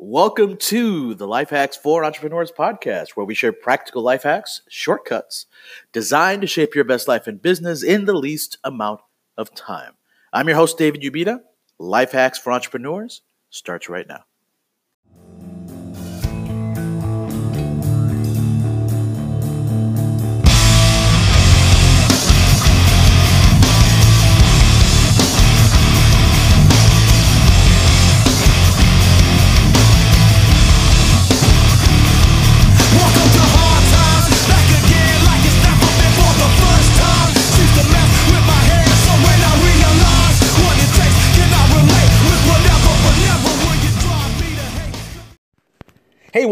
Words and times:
Welcome 0.00 0.58
to 0.58 1.14
the 1.14 1.26
Life 1.26 1.50
Hacks 1.50 1.76
for 1.76 2.04
Entrepreneurs 2.04 2.52
podcast, 2.52 3.16
where 3.16 3.26
we 3.26 3.34
share 3.34 3.52
practical 3.52 4.00
life 4.00 4.22
hacks, 4.22 4.62
shortcuts, 4.68 5.46
designed 5.92 6.40
to 6.42 6.46
shape 6.46 6.76
your 6.76 6.84
best 6.84 7.08
life 7.08 7.26
and 7.26 7.42
business 7.42 7.82
in 7.82 8.04
the 8.04 8.12
least 8.12 8.58
amount 8.62 9.00
of 9.36 9.52
time. 9.56 9.94
I'm 10.32 10.46
your 10.46 10.56
host, 10.56 10.78
David 10.78 11.02
Ubita. 11.02 11.40
Life 11.80 12.12
Hacks 12.12 12.38
for 12.38 12.52
Entrepreneurs 12.52 13.22
starts 13.50 13.88
right 13.88 14.06
now. 14.06 14.22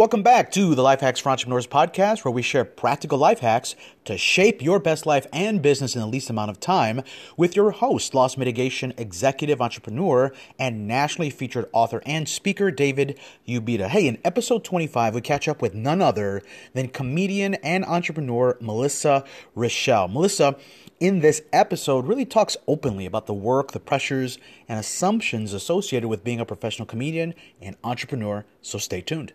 Welcome 0.06 0.22
back 0.22 0.52
to 0.52 0.76
the 0.76 0.84
Life 0.84 1.00
Hacks 1.00 1.18
for 1.18 1.30
Entrepreneurs 1.30 1.66
podcast, 1.66 2.24
where 2.24 2.30
we 2.30 2.40
share 2.40 2.64
practical 2.64 3.18
life 3.18 3.40
hacks 3.40 3.74
to 4.04 4.16
shape 4.16 4.62
your 4.62 4.78
best 4.78 5.04
life 5.04 5.26
and 5.32 5.60
business 5.60 5.96
in 5.96 6.00
the 6.00 6.06
least 6.06 6.30
amount 6.30 6.48
of 6.48 6.60
time 6.60 7.02
with 7.36 7.56
your 7.56 7.72
host, 7.72 8.14
loss 8.14 8.36
mitigation 8.36 8.94
executive 8.98 9.60
entrepreneur, 9.60 10.32
and 10.60 10.86
nationally 10.86 11.28
featured 11.28 11.68
author 11.72 12.04
and 12.06 12.28
speaker, 12.28 12.70
David 12.70 13.18
Ubita. 13.48 13.88
Hey, 13.88 14.06
in 14.06 14.18
episode 14.24 14.62
25, 14.62 15.12
we 15.12 15.20
catch 15.22 15.48
up 15.48 15.60
with 15.60 15.74
none 15.74 16.00
other 16.00 16.40
than 16.72 16.86
comedian 16.86 17.54
and 17.54 17.84
entrepreneur 17.84 18.56
Melissa 18.60 19.24
Richelle. 19.56 20.06
Melissa, 20.06 20.54
in 21.00 21.18
this 21.18 21.42
episode, 21.52 22.06
really 22.06 22.24
talks 22.24 22.56
openly 22.68 23.06
about 23.06 23.26
the 23.26 23.34
work, 23.34 23.72
the 23.72 23.80
pressures, 23.80 24.38
and 24.68 24.78
assumptions 24.78 25.52
associated 25.52 26.08
with 26.08 26.22
being 26.22 26.38
a 26.38 26.44
professional 26.44 26.86
comedian 26.86 27.34
and 27.60 27.74
entrepreneur, 27.82 28.44
so 28.62 28.78
stay 28.78 29.00
tuned. 29.00 29.32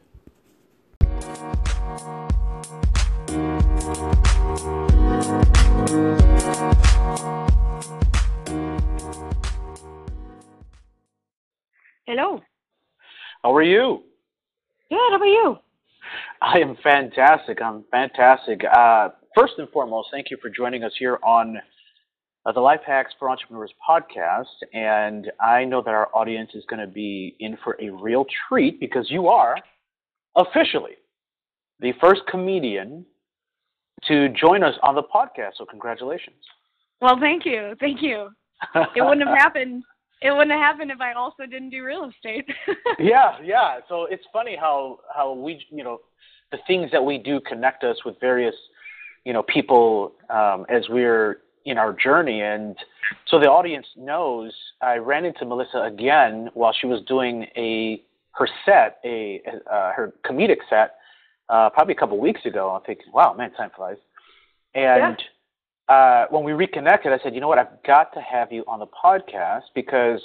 Hello. 12.11 12.41
How 13.41 13.55
are 13.55 13.63
you? 13.63 14.03
Good. 14.89 14.97
How 15.11 15.15
about 15.15 15.23
you? 15.23 15.55
I 16.41 16.59
am 16.59 16.75
fantastic. 16.83 17.61
I'm 17.61 17.85
fantastic. 17.89 18.59
Uh, 18.65 19.11
first 19.33 19.53
and 19.59 19.69
foremost, 19.69 20.09
thank 20.11 20.29
you 20.29 20.35
for 20.41 20.49
joining 20.49 20.83
us 20.83 20.91
here 20.99 21.19
on 21.23 21.55
uh, 22.45 22.51
the 22.51 22.59
Life 22.59 22.81
Hacks 22.85 23.13
for 23.17 23.29
Entrepreneurs 23.29 23.71
podcast. 23.89 24.43
And 24.73 25.31
I 25.39 25.63
know 25.63 25.81
that 25.81 25.91
our 25.91 26.09
audience 26.13 26.49
is 26.53 26.65
going 26.69 26.81
to 26.81 26.93
be 26.93 27.37
in 27.39 27.57
for 27.63 27.77
a 27.81 27.89
real 27.91 28.25
treat 28.49 28.81
because 28.81 29.09
you 29.09 29.29
are 29.29 29.55
officially 30.35 30.97
the 31.79 31.93
first 32.01 32.23
comedian 32.29 33.05
to 34.09 34.27
join 34.37 34.65
us 34.65 34.75
on 34.83 34.95
the 34.95 35.03
podcast. 35.03 35.51
So, 35.59 35.65
congratulations. 35.65 36.43
Well, 36.99 37.17
thank 37.21 37.45
you. 37.45 37.73
Thank 37.79 38.01
you. 38.01 38.31
It 38.75 39.01
wouldn't 39.01 39.25
have 39.25 39.37
happened. 39.37 39.85
It 40.21 40.31
wouldn't 40.31 40.51
have 40.51 40.59
happened 40.59 40.91
if 40.91 41.01
I 41.01 41.13
also 41.13 41.45
didn't 41.45 41.71
do 41.71 41.83
real 41.83 42.09
estate. 42.09 42.47
yeah, 42.99 43.37
yeah. 43.43 43.79
So 43.89 44.05
it's 44.05 44.23
funny 44.31 44.55
how 44.59 44.99
how 45.15 45.33
we 45.33 45.65
you 45.69 45.83
know 45.83 46.01
the 46.51 46.59
things 46.67 46.91
that 46.91 47.03
we 47.03 47.17
do 47.17 47.39
connect 47.39 47.83
us 47.83 47.97
with 48.05 48.19
various 48.19 48.55
you 49.25 49.33
know 49.33 49.43
people 49.43 50.13
um, 50.29 50.65
as 50.69 50.83
we're 50.89 51.39
in 51.65 51.77
our 51.77 51.93
journey, 51.93 52.41
and 52.41 52.75
so 53.27 53.39
the 53.39 53.47
audience 53.47 53.87
knows. 53.97 54.53
I 54.81 54.95
ran 54.95 55.25
into 55.25 55.45
Melissa 55.45 55.81
again 55.81 56.49
while 56.53 56.73
she 56.79 56.87
was 56.87 57.01
doing 57.07 57.47
a 57.55 58.01
her 58.33 58.47
set, 58.65 58.99
a 59.03 59.41
uh, 59.71 59.91
her 59.93 60.13
comedic 60.23 60.57
set, 60.69 60.95
uh, 61.49 61.69
probably 61.71 61.93
a 61.93 61.97
couple 61.97 62.19
weeks 62.19 62.41
ago. 62.45 62.69
I'm 62.69 62.81
thinking, 62.83 63.11
wow, 63.11 63.33
man, 63.33 63.51
time 63.53 63.71
flies. 63.75 63.97
And 64.73 65.17
uh, 65.91 66.25
when 66.29 66.45
we 66.45 66.53
reconnected, 66.53 67.11
I 67.11 67.19
said, 67.21 67.35
you 67.35 67.41
know 67.41 67.49
what, 67.49 67.57
I've 67.57 67.83
got 67.85 68.13
to 68.13 68.21
have 68.21 68.49
you 68.49 68.63
on 68.65 68.79
the 68.79 68.87
podcast 68.87 69.63
because 69.75 70.21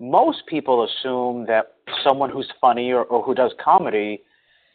most 0.00 0.46
people 0.46 0.88
assume 0.88 1.44
that 1.48 1.74
someone 2.02 2.30
who's 2.30 2.50
funny 2.62 2.92
or, 2.92 3.04
or 3.04 3.22
who 3.22 3.34
does 3.34 3.52
comedy, 3.62 4.22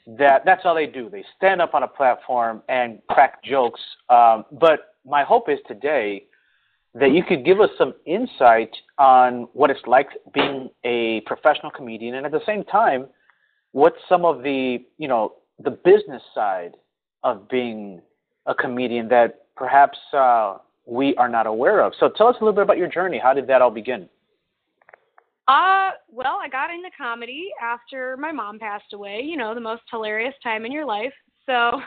that 0.05 0.43
that's 0.45 0.61
all 0.63 0.75
they 0.75 0.85
do. 0.85 1.09
They 1.09 1.23
stand 1.37 1.59
up 1.59 1.73
on 1.73 1.81
a 1.81 1.87
platform 1.87 2.61
and 2.69 2.99
crack 3.09 3.43
jokes. 3.43 3.81
Um, 4.09 4.45
but 4.51 4.95
my 5.05 5.23
hope 5.23 5.49
is 5.49 5.57
today 5.67 6.25
that 6.93 7.11
you 7.11 7.23
could 7.23 7.43
give 7.43 7.59
us 7.59 7.69
some 7.75 7.93
insight 8.05 8.75
on 8.99 9.47
what 9.53 9.71
it's 9.71 9.87
like 9.87 10.09
being 10.35 10.69
a 10.83 11.21
professional 11.25 11.71
comedian, 11.71 12.13
and 12.15 12.27
at 12.27 12.31
the 12.31 12.45
same 12.45 12.63
time, 12.65 13.07
what 13.71 13.93
some 14.07 14.25
of 14.25 14.43
the 14.43 14.77
you 14.99 15.07
know 15.07 15.33
the 15.63 15.71
business 15.71 16.21
side 16.35 16.73
of 17.23 17.49
being 17.49 18.01
a 18.45 18.53
comedian 18.55 19.07
that 19.09 19.45
perhaps 19.55 19.97
uh, 20.13 20.57
we 20.85 21.15
are 21.15 21.29
not 21.29 21.47
aware 21.47 21.81
of. 21.83 21.93
So 21.99 22.09
tell 22.09 22.27
us 22.27 22.35
a 22.41 22.43
little 22.43 22.53
bit 22.55 22.63
about 22.63 22.77
your 22.77 22.87
journey. 22.87 23.19
How 23.21 23.33
did 23.33 23.47
that 23.47 23.61
all 23.61 23.71
begin? 23.71 24.09
uh, 25.47 25.91
well, 26.09 26.37
I 26.41 26.47
got 26.49 26.69
into 26.71 26.89
comedy 26.97 27.49
after 27.61 28.15
my 28.17 28.31
mom 28.31 28.59
passed 28.59 28.93
away. 28.93 29.21
You 29.23 29.37
know, 29.37 29.53
the 29.53 29.61
most 29.61 29.83
hilarious 29.91 30.35
time 30.43 30.65
in 30.65 30.71
your 30.71 30.85
life. 30.85 31.13
So, 31.45 31.81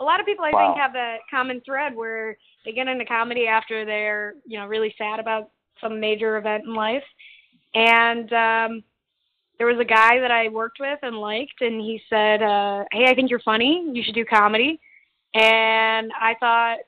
a 0.00 0.04
lot 0.04 0.20
of 0.20 0.26
people 0.26 0.44
I 0.44 0.52
Wow. 0.52 0.74
think 0.74 0.76
have 0.76 0.92
that 0.92 1.18
common 1.30 1.60
thread 1.64 1.94
where 1.96 2.36
they 2.64 2.72
get 2.72 2.88
into 2.88 3.04
comedy 3.04 3.46
after 3.46 3.84
they're, 3.84 4.34
you 4.46 4.58
know, 4.58 4.66
really 4.66 4.94
sad 4.98 5.20
about 5.20 5.50
some 5.80 6.00
major 6.00 6.36
event 6.36 6.64
in 6.64 6.74
life. 6.74 7.04
And 7.74 8.32
um 8.32 8.84
there 9.58 9.66
was 9.66 9.78
a 9.80 9.84
guy 9.84 10.18
that 10.20 10.30
I 10.30 10.48
worked 10.48 10.78
with 10.80 10.98
and 11.02 11.16
liked, 11.16 11.60
and 11.62 11.80
he 11.80 12.00
said, 12.10 12.42
uh, 12.42 12.84
"Hey, 12.92 13.06
I 13.08 13.14
think 13.14 13.30
you're 13.30 13.40
funny. 13.40 13.88
You 13.92 14.02
should 14.02 14.14
do 14.14 14.24
comedy." 14.24 14.78
And 15.36 16.10
I 16.18 16.34
thought 16.40 16.78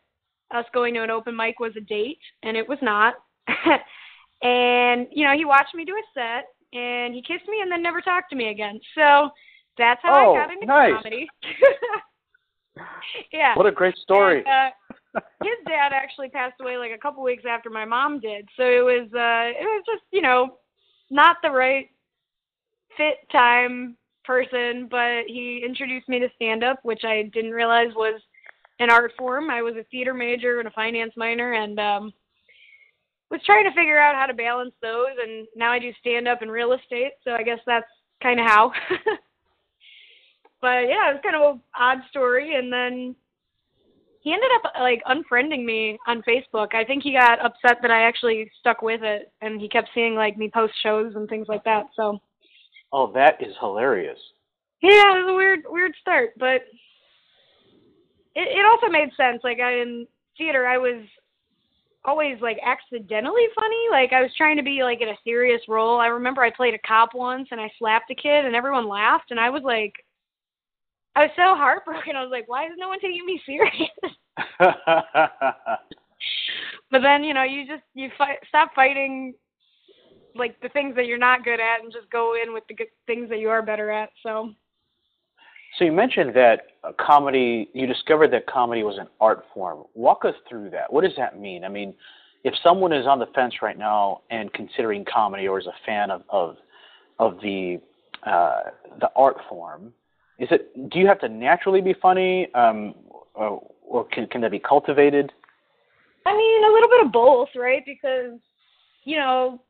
us 0.55 0.65
going 0.73 0.95
to 0.95 1.03
an 1.03 1.11
open 1.11 1.37
mic 1.37 1.61
was 1.61 1.73
a 1.77 1.81
date, 1.81 2.19
and 2.43 2.57
it 2.57 2.67
was 2.67 2.79
not. 2.81 3.15
and 4.43 5.07
you 5.13 5.27
know, 5.27 5.35
he 5.37 5.45
watched 5.45 5.75
me 5.75 5.85
do 5.85 5.93
a 5.93 6.03
set, 6.15 6.47
and 6.73 7.15
he 7.15 7.21
kissed 7.21 7.47
me, 7.47 7.61
and 7.61 7.71
then 7.71 7.83
never 7.83 8.01
talked 8.01 8.31
to 8.31 8.37
me 8.37 8.49
again. 8.49 8.81
So 8.95 9.29
that's 9.77 10.01
how 10.03 10.15
Oh, 10.15 10.33
I 10.33 10.39
got 10.39 10.53
into 10.53 10.67
nice. 10.67 10.95
comedy. 10.95 11.29
yeah. 13.33 13.55
What 13.55 13.67
a 13.67 13.73
great 13.73 13.97
story. 13.99 14.39
And, 14.39 14.47
uh, 14.49 15.21
his 15.43 15.59
dad 15.67 15.93
actually 15.93 16.31
passed 16.31 16.61
away 16.61 16.79
like 16.79 16.93
a 16.93 16.99
couple 16.99 17.23
weeks 17.23 17.45
after 17.47 17.69
my 17.69 17.85
mom 17.85 18.19
did, 18.19 18.49
so 18.57 18.63
it 18.63 18.85
was 18.85 19.09
uh 19.13 19.61
it 19.61 19.65
was 19.65 19.85
just 19.87 20.05
you 20.11 20.23
know 20.23 20.57
not 21.11 21.37
the 21.43 21.51
right 21.51 21.91
fit 22.97 23.17
time 23.31 23.97
person, 24.25 24.89
but 24.91 25.25
he 25.27 25.63
introduced 25.67 26.09
me 26.09 26.19
to 26.19 26.29
stand 26.37 26.63
up, 26.63 26.79
which 26.83 27.03
I 27.05 27.31
didn't 27.33 27.53
realize 27.53 27.89
was 27.97 28.21
an 28.81 28.91
art 28.91 29.13
form. 29.19 29.51
I 29.51 29.63
was 29.63 29.75
a 29.77 29.85
theater 29.91 30.15
major 30.15 30.59
and 30.59 30.69
a 30.69 30.73
finance 30.73 31.13
minor, 31.17 31.53
and 31.55 31.79
um 31.79 32.13
was 33.31 33.41
trying 33.45 33.65
to 33.65 33.73
figure 33.75 33.99
out 34.01 34.15
how 34.15 34.27
to 34.27 34.35
balance 34.35 34.73
those. 34.81 35.09
And 35.23 35.47
now 35.55 35.71
I 35.73 35.79
do 35.79 35.93
stand 36.01 36.27
up 36.27 36.41
and 36.43 36.51
real 36.51 36.73
estate, 36.73 37.13
so 37.25 37.33
I 37.33 37.43
guess 37.43 37.59
that's 37.67 37.87
kind 38.23 38.41
of 38.41 38.47
how. 38.47 38.73
but 40.61 40.89
yeah, 40.89 41.11
it 41.11 41.15
was 41.15 41.21
kind 41.23 41.37
of 41.37 41.55
an 41.57 41.61
odd 41.79 41.99
story, 42.11 42.57
and 42.57 42.73
then 42.73 43.15
he 44.21 44.33
ended 44.33 44.51
up 44.57 44.73
like 44.81 45.03
unfriending 45.05 45.65
me 45.65 45.99
on 46.07 46.23
Facebook. 46.23 46.75
I 46.75 46.85
think 46.85 47.03
he 47.03 47.13
got 47.13 47.45
upset 47.45 47.79
that 47.83 47.91
I 47.91 48.03
actually 48.03 48.51
stuck 48.61 48.83
with 48.83 49.03
it, 49.03 49.33
and 49.41 49.61
he 49.61 49.69
kept 49.69 49.91
seeing 49.95 50.15
like 50.15 50.37
me 50.37 50.51
post 50.53 50.75
shows 50.83 51.15
and 51.15 51.29
things 51.29 51.47
like 51.49 51.65
that. 51.65 51.87
So 51.95 52.19
Oh, 52.93 53.13
that 53.13 53.37
is 53.41 53.55
hilarious. 53.61 54.19
yeah, 54.83 54.91
it 55.19 55.25
was 55.25 55.31
a 55.31 55.35
weird 55.35 55.61
weird 55.69 55.93
start, 56.01 56.31
but 56.39 56.63
it 58.39 58.59
it 58.59 58.65
also 58.65 58.89
made 58.89 59.11
sense. 59.17 59.41
Like 59.43 59.61
I 59.61 59.81
in 59.81 60.07
theater, 60.37 60.67
I 60.67 60.79
was 60.79 61.05
always 62.05 62.41
like 62.41 62.59
accidentally 62.65 63.47
funny. 63.55 63.87
Like 63.91 64.13
I 64.13 64.23
was 64.23 64.31
trying 64.37 64.57
to 64.57 64.63
be 64.63 64.83
like 64.83 65.01
in 65.01 65.09
a 65.09 65.19
serious 65.25 65.61
role. 65.69 65.99
I 65.99 66.07
remember 66.07 66.43
I 66.43 66.51
played 66.51 66.75
a 66.75 66.87
cop 66.87 67.11
once 67.15 67.49
and 67.51 67.61
I 67.61 67.71
slapped 67.79 68.11
a 68.11 68.15
kid 68.15 68.45
and 68.45 68.55
everyone 68.55 68.89
laughed 68.89 69.31
and 69.31 69.41
I 69.41 69.51
was 69.51 69.63
like 69.65 69.93
I 71.17 71.23
was 71.23 71.31
so 71.35 71.57
heartbroken. 71.57 72.15
I 72.15 72.23
was 72.23 72.31
like, 72.31 72.49
why 72.49 72.67
is 72.67 72.73
no 72.77 72.89
one 72.89 73.01
taking 73.01 73.27
me 73.27 73.41
serious? 73.45 73.91
but 76.91 77.03
then 77.03 77.25
you 77.25 77.35
know 77.35 77.43
you 77.43 77.67
just 77.67 77.83
you 77.95 78.09
fight 78.17 78.39
stop 78.49 78.71
fighting 78.75 79.35
like 80.37 80.61
the 80.61 80.69
things 80.69 80.95
that 80.95 81.07
you're 81.07 81.19
not 81.19 81.45
good 81.45 81.59
at 81.59 81.83
and 81.83 81.93
just 81.93 82.09
go 82.11 82.37
in 82.41 82.55
with 82.55 82.63
the 82.69 82.75
good 82.75 82.87
things 83.07 83.29
that 83.29 83.41
you 83.41 83.49
are 83.49 83.63
better 83.63 83.91
at 83.91 84.11
so 84.23 84.53
So 85.77 85.85
you 85.85 85.93
mentioned 85.93 86.35
that 86.37 86.68
comedy, 86.99 87.69
you 87.73 87.87
discovered 87.87 88.33
that 88.33 88.47
comedy 88.47 88.83
was 88.83 88.99
an 88.99 89.09
art 89.21 89.45
form. 89.55 89.85
Walk 89.95 90.25
us 90.25 90.35
through 90.49 90.71
that. 90.71 90.93
What 90.93 91.03
does 91.05 91.15
that 91.17 91.39
mean? 91.39 91.65
I 91.65 91.69
mean, 91.69 91.95
if 92.45 92.55
someone 92.63 92.93
is 92.93 93.07
on 93.07 93.19
the 93.19 93.27
fence 93.35 93.55
right 93.63 93.79
now 93.79 94.23
and 94.31 94.53
considering 94.53 95.05
comedy 95.13 95.49
or 95.49 95.59
is 95.59 95.67
a 95.67 95.75
fan 95.85 96.11
of 96.11 96.23
of, 96.29 96.57
of 97.19 97.41
the 97.41 97.81
uh, 98.27 98.71
the 99.01 99.11
art 99.17 99.37
form, 99.49 99.93
is 100.39 100.49
it? 100.51 100.91
Do 100.91 100.99
you 100.99 101.07
have 101.07 101.21
to 101.21 101.29
naturally 101.29 101.81
be 101.81 101.95
funny, 102.01 102.49
um, 102.55 102.95
or, 103.35 103.63
or 103.87 104.05
can 104.05 104.27
can 104.27 104.41
that 104.43 104.51
be 104.51 104.61
cultivated? 104.61 105.33
I 106.27 106.37
mean, 106.37 106.65
a 106.65 106.73
little 106.73 106.89
bit 106.89 107.07
of 107.07 107.13
both, 107.13 107.49
right? 107.57 107.83
Because 107.85 108.39
you 109.05 109.17
know, 109.17 109.61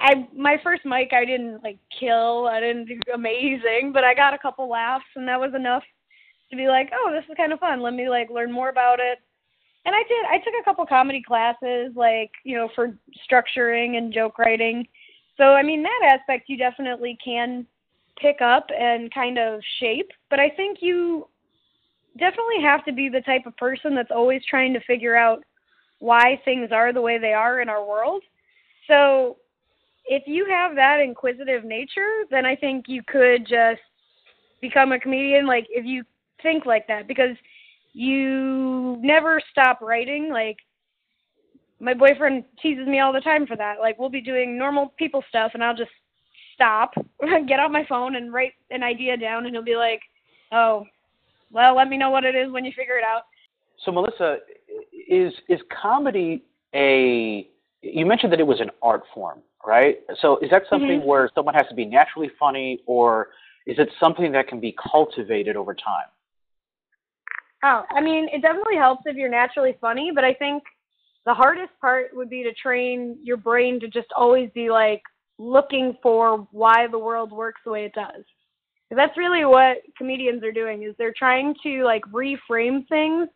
I 0.00 0.26
my 0.34 0.56
first 0.62 0.84
mic 0.84 1.12
I 1.12 1.24
didn't 1.24 1.62
like 1.62 1.78
kill, 1.98 2.46
I 2.46 2.60
didn't 2.60 2.86
do 2.86 2.98
amazing, 3.12 3.90
but 3.92 4.04
I 4.04 4.14
got 4.14 4.32
a 4.32 4.38
couple 4.38 4.68
laughs, 4.68 5.04
and 5.16 5.28
that 5.28 5.38
was 5.38 5.52
enough 5.54 5.82
to 6.54 6.62
be 6.62 6.68
like, 6.68 6.90
oh, 6.94 7.10
this 7.12 7.24
is 7.28 7.36
kind 7.36 7.52
of 7.52 7.60
fun. 7.60 7.82
Let 7.82 7.94
me 7.94 8.08
like 8.08 8.30
learn 8.30 8.52
more 8.52 8.68
about 8.68 9.00
it. 9.00 9.18
And 9.86 9.94
I 9.94 10.02
did. 10.08 10.24
I 10.30 10.38
took 10.38 10.54
a 10.60 10.64
couple 10.64 10.86
comedy 10.86 11.22
classes, 11.22 11.92
like 11.94 12.30
you 12.44 12.56
know, 12.56 12.68
for 12.74 12.96
structuring 13.30 13.98
and 13.98 14.12
joke 14.12 14.38
writing. 14.38 14.86
So 15.36 15.44
I 15.54 15.62
mean, 15.62 15.82
that 15.82 16.18
aspect 16.18 16.48
you 16.48 16.56
definitely 16.56 17.18
can 17.22 17.66
pick 18.18 18.40
up 18.40 18.66
and 18.78 19.12
kind 19.12 19.38
of 19.38 19.60
shape. 19.80 20.10
But 20.30 20.40
I 20.40 20.48
think 20.50 20.78
you 20.80 21.28
definitely 22.18 22.62
have 22.62 22.84
to 22.84 22.92
be 22.92 23.08
the 23.08 23.20
type 23.22 23.46
of 23.46 23.56
person 23.56 23.94
that's 23.94 24.10
always 24.10 24.42
trying 24.48 24.72
to 24.74 24.80
figure 24.80 25.16
out 25.16 25.42
why 25.98 26.40
things 26.44 26.70
are 26.72 26.92
the 26.92 27.00
way 27.00 27.18
they 27.18 27.32
are 27.32 27.60
in 27.60 27.68
our 27.68 27.84
world. 27.84 28.22
So 28.86 29.38
if 30.06 30.22
you 30.26 30.46
have 30.48 30.76
that 30.76 31.00
inquisitive 31.00 31.64
nature, 31.64 32.24
then 32.30 32.46
I 32.46 32.56
think 32.56 32.84
you 32.88 33.02
could 33.06 33.46
just 33.46 33.80
become 34.60 34.92
a 34.92 35.00
comedian. 35.00 35.46
Like 35.46 35.66
if 35.70 35.84
you 35.84 36.04
think 36.44 36.66
like 36.66 36.86
that, 36.86 37.08
because 37.08 37.36
you 37.92 38.98
never 39.00 39.40
stop 39.50 39.80
writing. 39.80 40.30
Like 40.30 40.58
my 41.80 41.94
boyfriend 41.94 42.44
teases 42.62 42.86
me 42.86 43.00
all 43.00 43.12
the 43.12 43.20
time 43.20 43.48
for 43.48 43.56
that. 43.56 43.80
Like 43.80 43.98
we'll 43.98 44.10
be 44.10 44.20
doing 44.20 44.56
normal 44.56 44.92
people 44.96 45.24
stuff, 45.28 45.50
and 45.54 45.64
I'll 45.64 45.76
just 45.76 45.90
stop, 46.54 46.94
get 47.48 47.58
out 47.58 47.72
my 47.72 47.84
phone, 47.88 48.14
and 48.14 48.32
write 48.32 48.52
an 48.70 48.84
idea 48.84 49.16
down, 49.16 49.46
and 49.46 49.54
he'll 49.54 49.64
be 49.64 49.74
like, 49.76 50.00
"Oh, 50.52 50.84
well, 51.50 51.74
let 51.74 51.88
me 51.88 51.98
know 51.98 52.10
what 52.10 52.24
it 52.24 52.36
is 52.36 52.52
when 52.52 52.64
you 52.64 52.72
figure 52.76 52.96
it 52.96 53.04
out." 53.04 53.22
So 53.84 53.90
Melissa, 53.90 54.38
is 55.08 55.32
is 55.48 55.60
comedy 55.82 56.44
a? 56.74 57.48
You 57.82 58.06
mentioned 58.06 58.32
that 58.32 58.40
it 58.40 58.46
was 58.46 58.60
an 58.60 58.70
art 58.82 59.02
form, 59.12 59.42
right? 59.66 59.98
So 60.20 60.38
is 60.38 60.48
that 60.50 60.62
something 60.70 61.00
Mhm. 61.00 61.04
where 61.04 61.28
someone 61.34 61.54
has 61.54 61.68
to 61.68 61.74
be 61.74 61.84
naturally 61.84 62.30
funny, 62.40 62.80
or 62.86 63.28
is 63.66 63.78
it 63.78 63.90
something 64.00 64.32
that 64.32 64.48
can 64.48 64.58
be 64.58 64.72
cultivated 64.72 65.56
over 65.56 65.74
time? 65.74 66.08
Oh, 67.66 67.82
I 67.90 68.02
mean, 68.02 68.28
it 68.30 68.42
definitely 68.42 68.76
helps 68.76 69.04
if 69.06 69.16
you're 69.16 69.30
naturally 69.30 69.74
funny, 69.80 70.12
but 70.14 70.22
I 70.22 70.34
think 70.34 70.62
the 71.24 71.32
hardest 71.32 71.72
part 71.80 72.10
would 72.12 72.28
be 72.28 72.42
to 72.42 72.52
train 72.52 73.16
your 73.22 73.38
brain 73.38 73.80
to 73.80 73.88
just 73.88 74.08
always 74.14 74.50
be 74.54 74.68
like 74.70 75.00
looking 75.38 75.96
for 76.02 76.46
why 76.52 76.86
the 76.86 76.98
world 76.98 77.32
works 77.32 77.62
the 77.64 77.72
way 77.72 77.86
it 77.86 77.94
does. 77.94 78.22
that's 78.90 79.16
really 79.16 79.44
what 79.44 79.78
comedians 79.98 80.44
are 80.44 80.52
doing 80.52 80.84
is 80.84 80.94
they're 80.98 81.14
trying 81.18 81.52
to 81.64 81.82
like 81.84 82.02
reframe 82.12 82.86
things 82.88 83.28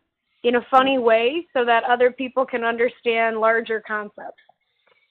in 0.44 0.54
a 0.54 0.66
funny 0.70 0.98
way 0.98 1.44
so 1.52 1.64
that 1.64 1.82
other 1.82 2.12
people 2.12 2.46
can 2.46 2.62
understand 2.62 3.38
larger 3.38 3.82
concepts. 3.84 4.42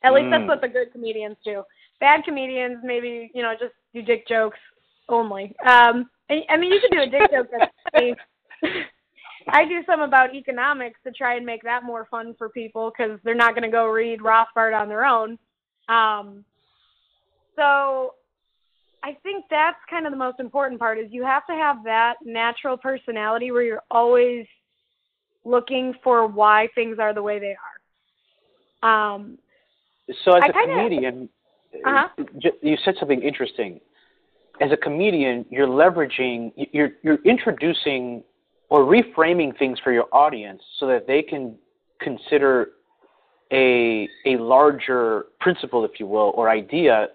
At 0.03 0.13
least 0.13 0.29
that's 0.29 0.43
Mm. 0.43 0.47
what 0.47 0.61
the 0.61 0.69
good 0.69 0.91
comedians 0.93 1.35
do. 1.43 1.63
Bad 1.99 2.23
comedians 2.23 2.77
maybe, 2.83 3.29
you 3.33 3.41
know, 3.41 3.55
just 3.59 3.73
do 3.93 4.01
dick 4.03 4.25
jokes 4.27 4.59
only. 5.09 5.53
Um 5.65 6.09
I, 6.29 6.55
mean 6.55 6.71
you 6.71 6.79
could 6.79 6.91
do 6.91 7.01
a 7.01 7.07
dick 7.07 7.29
joke 7.31 7.47
that's. 7.51 8.15
I 9.49 9.65
do 9.65 9.81
some 9.85 10.01
about 10.01 10.35
economics 10.35 10.99
to 11.05 11.11
try 11.11 11.35
and 11.35 11.45
make 11.45 11.63
that 11.63 11.83
more 11.83 12.07
fun 12.11 12.35
for 12.37 12.49
people 12.49 12.91
because 12.95 13.19
they're 13.23 13.35
not 13.35 13.53
going 13.53 13.63
to 13.63 13.69
go 13.69 13.87
read 13.87 14.19
Rothbard 14.19 14.79
on 14.79 14.87
their 14.89 15.05
own. 15.05 15.37
Um, 15.89 16.43
so 17.55 18.15
I 19.03 19.15
think 19.23 19.45
that's 19.49 19.77
kind 19.89 20.05
of 20.05 20.11
the 20.11 20.17
most 20.17 20.39
important 20.39 20.79
part 20.79 20.97
is 20.99 21.05
you 21.11 21.23
have 21.23 21.45
to 21.47 21.53
have 21.53 21.83
that 21.85 22.15
natural 22.25 22.77
personality 22.77 23.51
where 23.51 23.63
you're 23.63 23.83
always 23.89 24.45
looking 25.45 25.93
for 26.03 26.27
why 26.27 26.67
things 26.75 26.99
are 26.99 27.13
the 27.13 27.23
way 27.23 27.39
they 27.39 27.55
are. 28.83 29.11
Um, 29.13 29.37
So 30.23 30.35
as 30.35 30.43
I 30.43 30.47
a 30.47 30.53
kinda- 30.53 30.75
comedian, 30.75 31.29
Uh-huh. 31.85 32.09
you 32.61 32.77
said 32.77 32.95
something 32.97 33.21
interesting. 33.21 33.79
As 34.59 34.71
a 34.71 34.77
comedian, 34.77 35.45
you're 35.49 35.67
leveraging, 35.67 36.51
you're 36.73 36.91
you're 37.03 37.19
introducing 37.23 38.23
or 38.69 38.81
reframing 38.81 39.57
things 39.57 39.79
for 39.83 39.91
your 39.91 40.07
audience 40.11 40.61
so 40.79 40.87
that 40.87 41.07
they 41.07 41.21
can 41.21 41.55
consider 42.01 42.69
a 43.51 44.07
a 44.25 44.37
larger 44.37 45.25
principle, 45.39 45.85
if 45.85 45.99
you 45.99 46.05
will, 46.07 46.33
or 46.35 46.49
idea. 46.49 47.07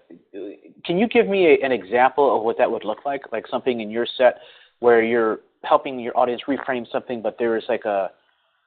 Can 0.85 0.97
you 0.97 1.07
give 1.07 1.27
me 1.27 1.45
a, 1.45 1.65
an 1.65 1.71
example 1.71 2.35
of 2.35 2.43
what 2.43 2.57
that 2.57 2.69
would 2.71 2.83
look 2.83 3.05
like? 3.05 3.21
Like 3.31 3.45
something 3.47 3.81
in 3.81 3.91
your 3.91 4.07
set 4.17 4.39
where 4.79 5.03
you're 5.03 5.39
helping 5.63 5.99
your 5.99 6.17
audience 6.17 6.41
reframe 6.47 6.91
something, 6.91 7.21
but 7.21 7.37
there 7.37 7.55
is 7.55 7.63
like 7.69 7.85
a 7.85 8.09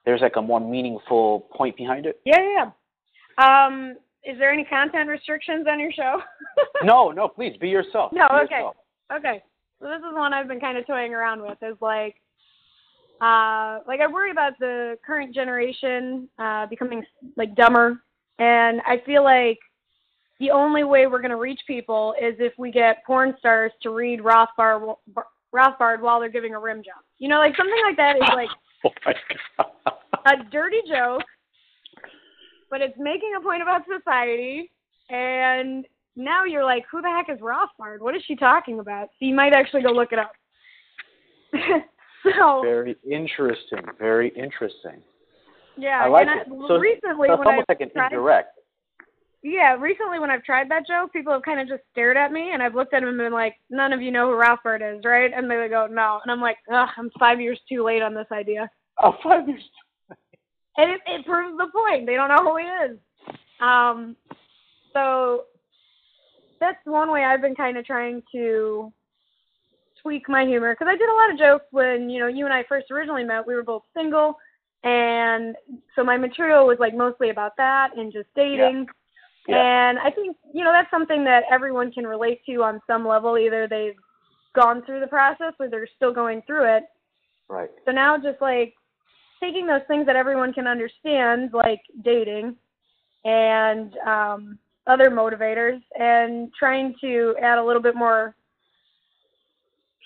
there's 0.04 0.20
like 0.20 0.36
a 0.36 0.42
more 0.42 0.60
meaningful 0.60 1.40
point 1.52 1.76
behind 1.76 2.06
it. 2.06 2.20
yeah, 2.24 2.36
yeah. 2.38 2.64
yeah. 2.64 3.66
Um, 3.66 3.96
is 4.24 4.38
there 4.38 4.52
any 4.52 4.64
content 4.64 5.08
restrictions 5.08 5.66
on 5.70 5.78
your 5.78 5.92
show? 5.92 6.20
no, 6.82 7.10
no, 7.10 7.28
please 7.28 7.56
be 7.60 7.68
yourself. 7.68 8.12
No, 8.12 8.26
Be 8.28 8.34
okay. 8.44 8.54
yourself. 8.54 8.76
Okay. 9.12 9.42
So 9.80 9.86
this 9.88 9.98
is 9.98 10.14
one 10.14 10.32
I've 10.32 10.48
been 10.48 10.58
kind 10.58 10.78
of 10.78 10.86
toying 10.86 11.14
around 11.14 11.42
with 11.42 11.58
is 11.62 11.76
like 11.80 12.16
uh 13.20 13.80
like 13.86 14.00
I 14.00 14.06
worry 14.10 14.30
about 14.30 14.58
the 14.58 14.96
current 15.06 15.34
generation 15.34 16.28
uh 16.38 16.66
becoming 16.66 17.02
like 17.36 17.54
dumber 17.54 18.02
and 18.38 18.80
I 18.86 19.02
feel 19.06 19.24
like 19.24 19.58
the 20.38 20.50
only 20.50 20.84
way 20.84 21.06
we're 21.06 21.20
going 21.20 21.30
to 21.30 21.36
reach 21.36 21.60
people 21.66 22.14
is 22.20 22.34
if 22.38 22.52
we 22.58 22.70
get 22.70 23.04
porn 23.06 23.34
stars 23.38 23.72
to 23.82 23.90
read 23.90 24.20
Rothbard 24.20 24.96
Rothbard 25.54 26.00
while 26.00 26.20
they're 26.20 26.28
giving 26.28 26.54
a 26.54 26.60
rim 26.60 26.82
job. 26.82 27.02
You 27.18 27.28
know, 27.28 27.38
like 27.38 27.56
something 27.56 27.80
like 27.86 27.96
that 27.96 28.16
is 28.16 28.22
like 28.34 28.48
Oh 28.84 28.90
my 29.04 29.14
god. 29.56 29.94
a 30.26 30.50
dirty 30.50 30.82
joke, 30.86 31.22
but 32.70 32.82
it's 32.82 32.96
making 32.98 33.32
a 33.38 33.40
point 33.40 33.62
about 33.62 33.82
society. 33.86 34.70
And 35.08 35.86
now 36.16 36.44
you're 36.44 36.64
like, 36.64 36.84
who 36.90 37.00
the 37.00 37.08
heck 37.08 37.30
is 37.34 37.40
Rothbard? 37.40 38.00
What 38.00 38.14
is 38.14 38.22
she 38.26 38.36
talking 38.36 38.80
about? 38.80 39.08
So 39.19 39.26
you 39.26 39.34
might 39.34 39.54
actually 39.54 39.82
go 39.82 39.90
look 39.90 40.12
it 40.12 40.19
up. 40.19 40.32
so 42.38 42.62
Very 42.62 42.96
interesting. 43.11 43.81
Very 43.99 44.28
interesting. 44.31 45.02
yeah, 45.76 46.02
I 46.05 46.08
like 46.08 46.26
it. 46.28 46.46
I, 46.46 46.69
So 46.69 46.76
recently 46.78 47.28
so 47.28 47.34
it's 47.34 47.38
when 47.38 47.49
almost 47.49 47.69
like 47.69 47.81
an 47.81 47.90
tried, 47.90 48.12
indirect. 48.12 48.50
yeah, 49.43 49.75
recently 49.75 50.19
when 50.19 50.31
I've 50.31 50.43
tried 50.44 50.70
that 50.70 50.87
joke, 50.87 51.12
people 51.12 51.32
have 51.32 51.43
kind 51.43 51.61
of 51.61 51.69
just 51.69 51.82
stared 51.93 52.17
at 52.17 52.32
me, 52.32 52.50
and 52.52 52.62
I've 52.62 52.75
looked 52.75 52.94
at 52.94 53.00
them 53.00 53.08
and 53.11 53.19
been 53.19 53.32
like, 53.32 53.56
none 53.70 53.93
of 53.93 54.00
you 54.02 54.11
know 54.11 54.26
who 54.31 54.37
Rothbard 54.40 54.81
is, 54.99 55.05
right? 55.05 55.31
And 55.34 55.50
they 55.50 55.69
go, 55.69 55.86
no, 55.86 56.20
and 56.22 56.32
I'm 56.32 56.41
like, 56.41 56.58
ugh, 56.72 56.89
I'm 56.96 57.10
five 57.19 57.41
years 57.41 57.60
too 57.69 57.84
late 57.84 58.03
on 58.03 58.15
this 58.15 58.27
idea. 58.32 58.69
Oh, 59.03 59.15
five 59.22 59.46
years. 59.48 59.62
and 60.79 60.91
it, 60.91 61.00
it 61.06 61.27
proves 61.27 61.56
the 61.58 61.69
point. 61.72 62.06
They 62.06 62.15
don't 62.15 62.29
know 62.29 62.43
who 62.43 62.56
he 62.56 62.65
is. 62.65 62.98
Um, 63.60 64.17
so 64.93 65.44
that's 66.60 66.79
one 66.84 67.10
way 67.12 67.22
I've 67.24 67.43
been 67.43 67.55
kind 67.55 67.77
of 67.77 67.84
trying 67.84 68.22
to 68.32 68.93
tweak 70.06 70.29
my 70.29 70.44
humor 70.44 70.72
because 70.72 70.86
I 70.89 70.96
did 70.96 71.08
a 71.08 71.15
lot 71.15 71.32
of 71.32 71.39
jokes 71.39 71.67
when 71.72 72.08
you 72.08 72.20
know 72.20 72.29
you 72.29 72.44
and 72.44 72.55
I 72.55 72.63
first 72.69 72.93
originally 72.93 73.25
met. 73.25 73.44
We 73.44 73.56
were 73.56 73.65
both 73.65 73.82
single, 73.93 74.39
and 74.84 75.56
so 75.96 76.05
my 76.05 76.17
material 76.17 76.65
was 76.65 76.79
like 76.79 76.94
mostly 76.94 77.31
about 77.31 77.56
that 77.56 77.91
and 77.96 78.13
just 78.13 78.29
dating. 78.36 78.86
Yeah. 79.48 79.91
And 79.91 79.98
I 79.98 80.13
think 80.13 80.36
you 80.55 80.63
know 80.63 80.70
that's 80.70 80.91
something 80.93 81.25
that 81.25 81.43
everyone 81.51 81.91
can 81.91 82.06
relate 82.06 82.41
to 82.46 82.63
on 82.63 82.81
some 82.86 83.06
level. 83.06 83.36
Either 83.36 83.67
they've 83.67 83.96
gone 84.55 84.84
through 84.86 85.01
the 85.01 85.08
process 85.08 85.55
or 85.58 85.69
they're 85.69 85.89
still 85.96 86.15
going 86.15 86.41
through 86.46 86.77
it. 86.77 86.84
Right. 87.48 87.70
So 87.84 87.91
now 87.91 88.17
just 88.17 88.41
like 88.41 88.75
taking 89.43 89.67
those 89.67 89.82
things 89.89 90.06
that 90.06 90.15
everyone 90.15 90.53
can 90.53 90.69
understand, 90.69 91.51
like 91.53 91.81
dating 92.05 92.55
and 93.25 93.96
um, 94.06 94.58
other 94.86 95.10
motivators, 95.10 95.81
and 95.98 96.53
trying 96.56 96.94
to 97.01 97.34
add 97.43 97.58
a 97.58 97.65
little 97.65 97.82
bit 97.82 97.96
more 97.96 98.36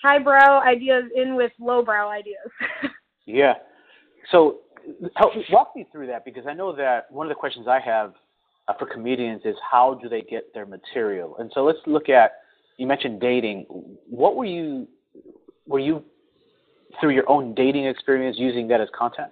highbrow 0.01 0.61
ideas 0.61 1.05
in 1.15 1.35
with 1.35 1.51
lowbrow 1.59 2.09
ideas. 2.09 2.49
Yeah. 3.25 3.53
So 4.31 4.57
help 5.15 5.33
walk 5.51 5.75
me 5.75 5.85
through 5.91 6.07
that 6.07 6.25
because 6.25 6.45
I 6.47 6.53
know 6.53 6.75
that 6.75 7.09
one 7.11 7.25
of 7.25 7.29
the 7.29 7.35
questions 7.35 7.67
I 7.67 7.79
have 7.79 8.13
uh, 8.67 8.73
for 8.77 8.85
comedians 8.85 9.41
is 9.45 9.55
how 9.69 9.93
do 10.01 10.09
they 10.09 10.21
get 10.21 10.53
their 10.53 10.65
material? 10.65 11.37
And 11.37 11.51
so 11.53 11.63
let's 11.63 11.79
look 11.85 12.09
at 12.09 12.31
you 12.77 12.87
mentioned 12.87 13.21
dating. 13.21 13.65
What 14.09 14.35
were 14.35 14.45
you 14.45 14.87
were 15.67 15.79
you 15.79 16.03
through 16.99 17.11
your 17.11 17.29
own 17.29 17.53
dating 17.53 17.85
experience 17.85 18.37
using 18.39 18.67
that 18.69 18.81
as 18.81 18.89
content? 18.97 19.29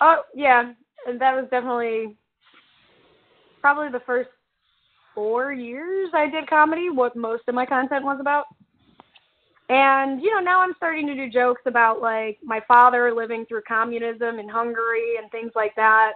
oh 0.00 0.22
yeah, 0.34 0.72
and 1.06 1.20
that 1.20 1.34
was 1.34 1.46
definitely 1.50 2.16
probably 3.60 3.90
the 3.90 4.04
first 4.04 4.30
four 5.14 5.52
years 5.52 6.10
I 6.12 6.28
did 6.28 6.48
comedy. 6.48 6.90
What 6.90 7.16
most 7.16 7.42
of 7.48 7.54
my 7.54 7.66
content 7.66 8.04
was 8.04 8.18
about. 8.20 8.44
And 9.68 10.20
you 10.20 10.30
know, 10.34 10.40
now 10.40 10.60
I'm 10.60 10.74
starting 10.76 11.06
to 11.06 11.14
do 11.14 11.30
jokes 11.30 11.62
about 11.66 12.00
like 12.00 12.38
my 12.42 12.60
father 12.68 13.12
living 13.14 13.46
through 13.46 13.62
communism 13.66 14.38
in 14.38 14.48
Hungary 14.48 15.16
and 15.20 15.30
things 15.30 15.52
like 15.54 15.74
that. 15.76 16.12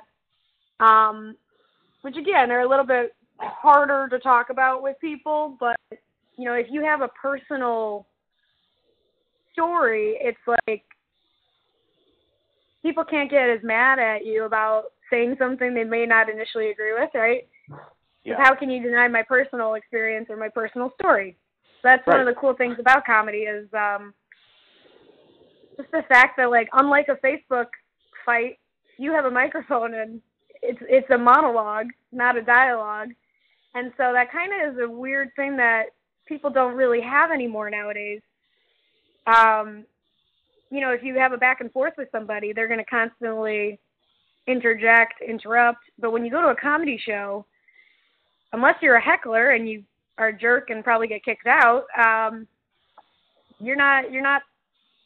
Um, 0.80 1.36
which 2.02 2.16
again 2.16 2.50
are 2.50 2.60
a 2.60 2.68
little 2.68 2.84
bit 2.84 3.14
harder 3.40 4.08
to 4.08 4.18
talk 4.18 4.50
about 4.50 4.82
with 4.82 4.96
people, 5.00 5.56
but 5.58 5.76
you 6.36 6.44
know, 6.44 6.54
if 6.54 6.66
you 6.70 6.84
have 6.84 7.00
a 7.00 7.08
personal 7.08 8.06
story, 9.52 10.16
it's 10.20 10.38
like 10.46 10.84
people 12.82 13.04
can't 13.04 13.30
get 13.30 13.50
as 13.50 13.60
mad 13.62 13.98
at 13.98 14.24
you 14.24 14.44
about 14.44 14.84
saying 15.10 15.36
something 15.38 15.74
they 15.74 15.84
may 15.84 16.06
not 16.06 16.28
initially 16.28 16.70
agree 16.70 16.92
with, 16.92 17.10
right? 17.14 17.48
Yeah. 18.24 18.36
How 18.38 18.54
can 18.54 18.70
you 18.70 18.82
deny 18.82 19.08
my 19.08 19.22
personal 19.22 19.74
experience 19.74 20.26
or 20.30 20.36
my 20.36 20.48
personal 20.48 20.92
story? 21.00 21.36
That's 21.82 22.06
one 22.06 22.20
of 22.20 22.26
the 22.26 22.34
cool 22.34 22.54
things 22.54 22.76
about 22.78 23.04
comedy 23.06 23.38
is 23.38 23.68
um 23.72 24.12
just 25.76 25.90
the 25.92 26.02
fact 26.08 26.36
that 26.36 26.50
like 26.50 26.68
unlike 26.72 27.08
a 27.08 27.26
Facebook 27.26 27.66
fight, 28.26 28.58
you 28.98 29.12
have 29.12 29.24
a 29.24 29.30
microphone 29.30 29.94
and 29.94 30.20
it's 30.62 30.80
it's 30.82 31.10
a 31.10 31.18
monologue, 31.18 31.86
not 32.12 32.36
a 32.36 32.42
dialogue. 32.42 33.10
And 33.74 33.92
so 33.96 34.12
that 34.12 34.32
kind 34.32 34.52
of 34.52 34.74
is 34.74 34.80
a 34.82 34.90
weird 34.90 35.28
thing 35.36 35.56
that 35.56 35.86
people 36.26 36.50
don't 36.50 36.74
really 36.74 37.00
have 37.00 37.30
anymore 37.30 37.70
nowadays. 37.70 38.20
Um, 39.26 39.84
you 40.70 40.80
know, 40.80 40.90
if 40.90 41.02
you 41.02 41.14
have 41.16 41.32
a 41.32 41.38
back 41.38 41.60
and 41.60 41.72
forth 41.72 41.94
with 41.96 42.08
somebody, 42.10 42.52
they're 42.52 42.66
going 42.66 42.78
to 42.78 42.84
constantly 42.84 43.78
interject, 44.46 45.22
interrupt. 45.26 45.84
But 45.98 46.12
when 46.12 46.24
you 46.24 46.30
go 46.30 46.42
to 46.42 46.48
a 46.48 46.56
comedy 46.56 47.00
show, 47.04 47.46
unless 48.52 48.76
you're 48.82 48.96
a 48.96 49.04
heckler 49.04 49.50
and 49.50 49.68
you 49.68 49.84
are 50.18 50.28
a 50.28 50.36
jerk 50.36 50.70
and 50.70 50.84
probably 50.84 51.06
get 51.06 51.24
kicked 51.24 51.46
out, 51.46 51.84
um, 51.98 52.46
you're 53.60 53.76
not 53.76 54.10
you're 54.12 54.22
not 54.22 54.42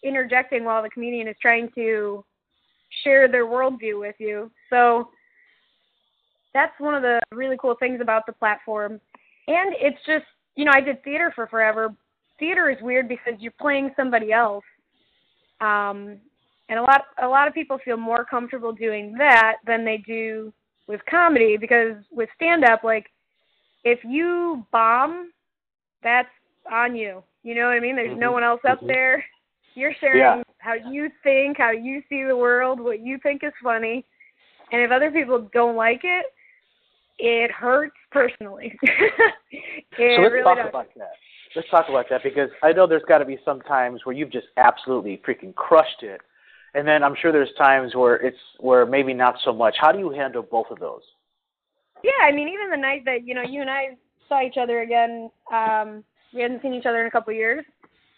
interjecting 0.02 0.64
while 0.64 0.82
the 0.82 0.90
comedian 0.90 1.28
is 1.28 1.36
trying 1.40 1.68
to 1.74 2.24
share 3.04 3.28
their 3.28 3.46
worldview 3.46 3.98
with 3.98 4.16
you. 4.18 4.50
So 4.68 5.08
that's 6.54 6.78
one 6.78 6.94
of 6.94 7.02
the 7.02 7.20
really 7.30 7.56
cool 7.60 7.76
things 7.78 8.00
about 8.00 8.26
the 8.26 8.32
platform. 8.32 9.00
And 9.48 9.74
it's 9.78 9.98
just, 10.06 10.24
you 10.56 10.64
know, 10.64 10.72
I 10.74 10.80
did 10.80 11.02
theater 11.02 11.32
for 11.34 11.46
forever. 11.46 11.94
Theater 12.38 12.70
is 12.70 12.76
weird 12.82 13.08
because 13.08 13.34
you're 13.38 13.52
playing 13.60 13.90
somebody 13.96 14.32
else. 14.32 14.64
Um, 15.60 16.18
and 16.68 16.78
a 16.78 16.82
lot 16.82 17.02
a 17.22 17.26
lot 17.26 17.48
of 17.48 17.54
people 17.54 17.78
feel 17.84 17.96
more 17.96 18.24
comfortable 18.24 18.72
doing 18.72 19.14
that 19.18 19.56
than 19.66 19.84
they 19.84 19.98
do 19.98 20.52
with 20.88 21.00
comedy 21.08 21.56
because 21.56 21.96
with 22.10 22.28
stand 22.34 22.64
up 22.64 22.82
like 22.82 23.06
if 23.84 23.98
you 24.04 24.66
bomb 24.72 25.32
that's 26.02 26.28
on 26.70 26.94
you. 26.94 27.22
You 27.42 27.54
know 27.54 27.66
what 27.66 27.76
I 27.76 27.80
mean? 27.80 27.96
There's 27.96 28.18
no 28.18 28.30
Mhm. 28.30 28.34
one 28.34 28.44
else 28.44 28.64
up 28.64 28.80
Mhm. 28.80 28.88
there. 28.88 29.24
You're 29.74 29.94
sharing 29.94 30.38
Yeah. 30.38 30.42
how 30.58 30.74
you 30.74 31.08
think, 31.22 31.58
how 31.58 31.70
you 31.70 32.02
see 32.08 32.24
the 32.24 32.36
world, 32.36 32.80
what 32.80 33.00
you 33.00 33.18
think 33.18 33.42
is 33.42 33.54
funny. 33.62 34.04
And 34.70 34.80
if 34.80 34.90
other 34.90 35.10
people 35.10 35.40
don't 35.52 35.76
like 35.76 36.04
it, 36.04 36.26
it 37.18 37.50
hurts 37.50 37.96
personally. 38.10 38.78
it 38.82 40.16
so 40.16 40.22
let's 40.22 40.32
really 40.32 40.42
talk 40.42 40.58
does. 40.58 40.68
about 40.68 40.94
that. 40.96 41.12
Let's 41.54 41.68
talk 41.68 41.88
about 41.88 42.08
that 42.08 42.22
because 42.22 42.50
I 42.62 42.72
know 42.72 42.86
there's 42.86 43.04
got 43.04 43.18
to 43.18 43.24
be 43.24 43.38
some 43.44 43.60
times 43.62 44.04
where 44.04 44.14
you've 44.14 44.30
just 44.30 44.48
absolutely 44.56 45.18
freaking 45.18 45.54
crushed 45.54 46.02
it, 46.02 46.20
and 46.74 46.86
then 46.88 47.02
I'm 47.02 47.14
sure 47.14 47.30
there's 47.30 47.52
times 47.58 47.94
where 47.94 48.16
it's 48.16 48.38
where 48.58 48.86
maybe 48.86 49.12
not 49.12 49.38
so 49.44 49.52
much. 49.52 49.76
How 49.78 49.92
do 49.92 49.98
you 49.98 50.10
handle 50.10 50.42
both 50.42 50.70
of 50.70 50.78
those? 50.78 51.02
Yeah, 52.02 52.26
I 52.26 52.32
mean, 52.32 52.48
even 52.48 52.70
the 52.70 52.76
night 52.76 53.04
that 53.04 53.26
you 53.26 53.34
know 53.34 53.42
you 53.42 53.60
and 53.60 53.70
I 53.70 53.96
saw 54.28 54.42
each 54.42 54.56
other 54.60 54.80
again, 54.80 55.30
um, 55.52 56.04
we 56.34 56.42
hadn't 56.42 56.62
seen 56.62 56.74
each 56.74 56.86
other 56.86 57.00
in 57.00 57.06
a 57.06 57.10
couple 57.10 57.32
of 57.32 57.36
years. 57.36 57.64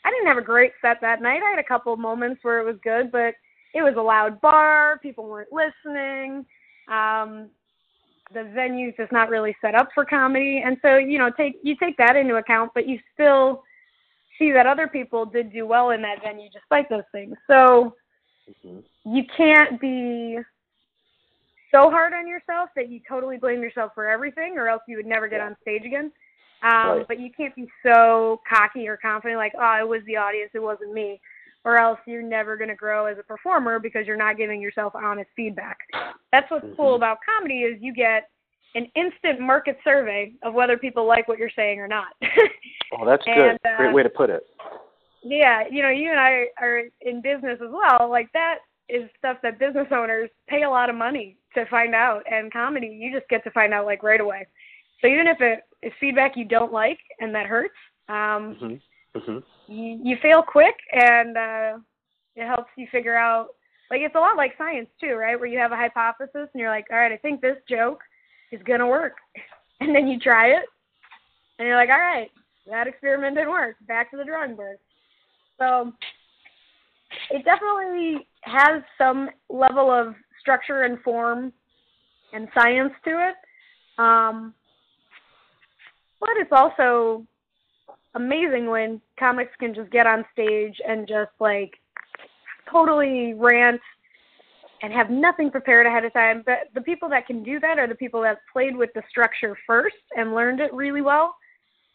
I 0.04 0.10
didn't 0.10 0.26
have 0.26 0.38
a 0.38 0.42
great 0.42 0.72
set 0.82 0.98
that 1.00 1.22
night. 1.22 1.40
I 1.42 1.50
had 1.50 1.58
a 1.58 1.66
couple 1.66 1.96
moments 1.96 2.40
where 2.42 2.60
it 2.60 2.64
was 2.64 2.76
good, 2.82 3.10
but 3.10 3.34
it 3.74 3.82
was 3.82 3.94
a 3.96 4.02
loud 4.02 4.40
bar. 4.40 4.98
People 5.02 5.28
weren't 5.28 5.48
listening. 5.52 6.44
Um, 6.88 7.48
the 8.32 8.44
venue's 8.54 8.94
just 8.96 9.12
not 9.12 9.28
really 9.28 9.56
set 9.60 9.74
up 9.74 9.88
for 9.94 10.04
comedy, 10.04 10.62
and 10.64 10.76
so 10.82 10.96
you 10.96 11.18
know, 11.18 11.30
take 11.36 11.58
you 11.62 11.76
take 11.76 11.96
that 11.98 12.16
into 12.16 12.36
account, 12.36 12.72
but 12.74 12.86
you 12.86 12.98
still 13.12 13.62
see 14.38 14.50
that 14.52 14.66
other 14.66 14.88
people 14.88 15.24
did 15.24 15.52
do 15.52 15.66
well 15.66 15.90
in 15.90 16.02
that 16.02 16.22
venue 16.22 16.48
despite 16.50 16.88
those 16.88 17.04
things. 17.12 17.36
So 17.46 17.94
you 19.04 19.22
can't 19.36 19.80
be 19.80 20.38
so 21.74 21.90
hard 21.90 22.12
on 22.12 22.26
yourself 22.28 22.70
that 22.76 22.88
you 22.88 23.00
totally 23.08 23.36
blame 23.36 23.60
yourself 23.62 23.92
for 23.94 24.06
everything, 24.08 24.56
or 24.58 24.68
else 24.68 24.82
you 24.86 24.96
would 24.96 25.06
never 25.06 25.26
get 25.28 25.38
Yeah. 25.38 25.46
on 25.46 25.56
stage 25.60 25.84
again. 25.84 26.12
Um, 26.62 26.98
Right. 26.98 27.08
But 27.08 27.18
you 27.18 27.30
can't 27.30 27.54
be 27.54 27.68
so 27.82 28.40
cocky 28.48 28.88
or 28.88 28.96
confident, 28.96 29.38
like, 29.38 29.52
oh, 29.58 29.78
it 29.80 29.86
was 29.86 30.02
the 30.04 30.16
audience, 30.16 30.50
it 30.54 30.60
wasn't 30.60 30.92
me, 30.92 31.20
or 31.64 31.76
else 31.76 31.98
you're 32.06 32.22
never 32.22 32.56
going 32.56 32.68
to 32.70 32.74
grow 32.74 33.06
as 33.06 33.18
a 33.18 33.22
performer 33.22 33.78
because 33.78 34.06
you're 34.06 34.16
not 34.16 34.36
giving 34.36 34.62
yourself 34.62 34.94
honest 34.94 35.30
feedback. 35.36 35.78
That's 36.32 36.50
what's 36.50 36.66
cool 36.76 36.92
Mhm. 36.92 36.96
about 36.96 37.18
comedy 37.24 37.64
is 37.64 37.82
you 37.82 37.92
get 37.92 38.30
an 38.74 38.90
instant 38.94 39.40
market 39.40 39.78
survey 39.84 40.32
of 40.42 40.54
whether 40.54 40.78
people 40.78 41.04
like 41.04 41.28
what 41.28 41.38
you're 41.38 41.50
saying 41.50 41.80
or 41.80 41.88
not. 41.88 42.14
Oh, 42.92 43.04
that's 43.04 43.24
good. 43.26 43.36
And, 43.50 43.58
uh, 43.64 43.76
Great 43.76 43.92
way 43.92 44.02
to 44.02 44.10
put 44.10 44.30
it. 44.30 44.46
Yeah, 45.22 45.64
you 45.70 45.82
know, 45.82 45.90
you 45.90 46.10
and 46.10 46.20
I 46.20 46.48
are 46.60 46.82
in 47.00 47.20
business 47.20 47.60
as 47.62 47.70
well. 47.70 48.08
Like 48.08 48.30
that 48.32 48.58
is 48.88 49.08
stuff 49.18 49.38
that 49.42 49.58
business 49.58 49.86
owners 49.90 50.30
pay 50.48 50.62
a 50.62 50.70
lot 50.70 50.90
of 50.90 50.96
money 50.96 51.36
to 51.54 51.64
find 51.66 51.94
out, 51.94 52.22
and 52.30 52.52
comedy 52.52 52.88
you 52.88 53.12
just 53.12 53.28
get 53.28 53.42
to 53.44 53.50
find 53.50 53.72
out 53.72 53.86
like 53.86 54.02
right 54.02 54.20
away. 54.20 54.46
So 55.00 55.08
even 55.08 55.26
if 55.26 55.40
it 55.40 55.60
is 55.82 55.92
feedback 56.00 56.36
you 56.36 56.44
don't 56.44 56.72
like 56.72 56.98
and 57.20 57.34
that 57.34 57.46
hurts, 57.46 57.74
um, 58.08 58.56
hmm 59.14 59.18
hmm 59.18 59.38
you, 59.66 59.98
you 60.02 60.16
fail 60.20 60.42
quick, 60.42 60.74
and 60.92 61.36
uh, 61.36 61.78
it 62.36 62.46
helps 62.46 62.70
you 62.76 62.86
figure 62.90 63.16
out. 63.16 63.48
Like 63.90 64.00
it's 64.00 64.14
a 64.14 64.20
lot 64.20 64.36
like 64.36 64.54
science 64.56 64.88
too, 65.00 65.14
right? 65.14 65.38
Where 65.38 65.48
you 65.48 65.58
have 65.58 65.72
a 65.72 65.76
hypothesis 65.76 66.48
and 66.52 66.60
you're 66.60 66.70
like, 66.70 66.86
all 66.90 66.98
right, 66.98 67.12
I 67.12 67.18
think 67.18 67.40
this 67.40 67.58
joke 67.68 68.00
is 68.50 68.60
gonna 68.66 68.86
work, 68.86 69.16
and 69.80 69.94
then 69.94 70.08
you 70.08 70.18
try 70.18 70.48
it, 70.48 70.64
and 71.58 71.68
you're 71.68 71.76
like, 71.76 71.90
all 71.90 71.98
right, 71.98 72.30
that 72.66 72.86
experiment 72.86 73.36
didn't 73.36 73.50
work. 73.50 73.76
Back 73.86 74.10
to 74.10 74.16
the 74.16 74.24
drawing 74.24 74.56
board. 74.56 74.78
So 75.58 75.92
it 77.30 77.44
definitely 77.44 78.26
has 78.42 78.82
some 78.98 79.30
level 79.48 79.90
of 79.90 80.14
structure 80.40 80.82
and 80.82 81.00
form 81.00 81.52
and 82.32 82.48
science 82.54 82.92
to 83.04 83.10
it. 83.10 83.34
Um, 83.98 84.54
but 86.20 86.30
it's 86.36 86.52
also 86.52 87.26
amazing 88.14 88.66
when 88.66 89.00
comics 89.18 89.52
can 89.58 89.74
just 89.74 89.90
get 89.90 90.06
on 90.06 90.24
stage 90.32 90.80
and 90.86 91.06
just 91.06 91.30
like 91.40 91.74
totally 92.70 93.34
rant 93.34 93.80
and 94.82 94.92
have 94.92 95.10
nothing 95.10 95.50
prepared 95.50 95.86
ahead 95.86 96.04
of 96.04 96.12
time. 96.12 96.42
But 96.44 96.68
the 96.74 96.80
people 96.80 97.08
that 97.10 97.26
can 97.26 97.42
do 97.42 97.60
that 97.60 97.78
are 97.78 97.86
the 97.86 97.94
people 97.94 98.20
that 98.22 98.38
played 98.52 98.76
with 98.76 98.90
the 98.94 99.02
structure 99.08 99.56
first 99.66 99.96
and 100.16 100.34
learned 100.34 100.60
it 100.60 100.72
really 100.72 101.00
well. 101.00 101.34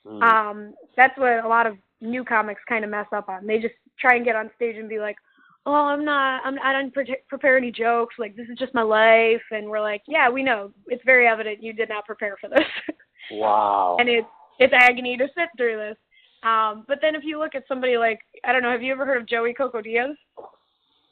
Mm. 0.05 0.21
Um, 0.23 0.73
that's 0.95 1.17
what 1.17 1.43
a 1.43 1.47
lot 1.47 1.67
of 1.67 1.77
new 2.01 2.23
comics 2.23 2.61
kind 2.67 2.83
of 2.83 2.89
mess 2.89 3.07
up 3.13 3.29
on. 3.29 3.45
They 3.45 3.59
just 3.59 3.75
try 3.99 4.15
and 4.15 4.25
get 4.25 4.35
on 4.35 4.49
stage 4.55 4.77
and 4.77 4.89
be 4.89 4.99
like, 4.99 5.17
"Oh, 5.65 5.73
I'm 5.73 6.05
not. 6.05 6.41
I'm. 6.45 6.57
I 6.63 6.73
didn't 6.73 6.93
pre- 6.93 7.23
prepare 7.27 7.57
any 7.57 7.71
jokes. 7.71 8.15
Like 8.17 8.35
this 8.35 8.47
is 8.49 8.57
just 8.57 8.73
my 8.73 8.81
life." 8.81 9.41
And 9.51 9.67
we're 9.67 9.81
like, 9.81 10.01
"Yeah, 10.07 10.29
we 10.29 10.43
know. 10.43 10.71
It's 10.87 11.03
very 11.05 11.27
evident 11.27 11.63
you 11.63 11.73
did 11.73 11.89
not 11.89 12.05
prepare 12.05 12.35
for 12.39 12.49
this." 12.49 12.95
wow. 13.31 13.97
and 13.99 14.09
it's 14.09 14.27
it's 14.59 14.73
agony 14.75 15.17
to 15.17 15.27
sit 15.35 15.49
through 15.57 15.77
this. 15.77 15.97
Um, 16.43 16.85
but 16.87 16.99
then 17.01 17.15
if 17.15 17.23
you 17.23 17.37
look 17.37 17.55
at 17.55 17.67
somebody 17.67 17.97
like 17.97 18.19
I 18.45 18.53
don't 18.53 18.61
know, 18.61 18.71
have 18.71 18.81
you 18.81 18.91
ever 18.91 19.05
heard 19.05 19.21
of 19.21 19.27
Joey 19.27 19.53
Coco 19.53 19.81
Diaz? 19.81 20.15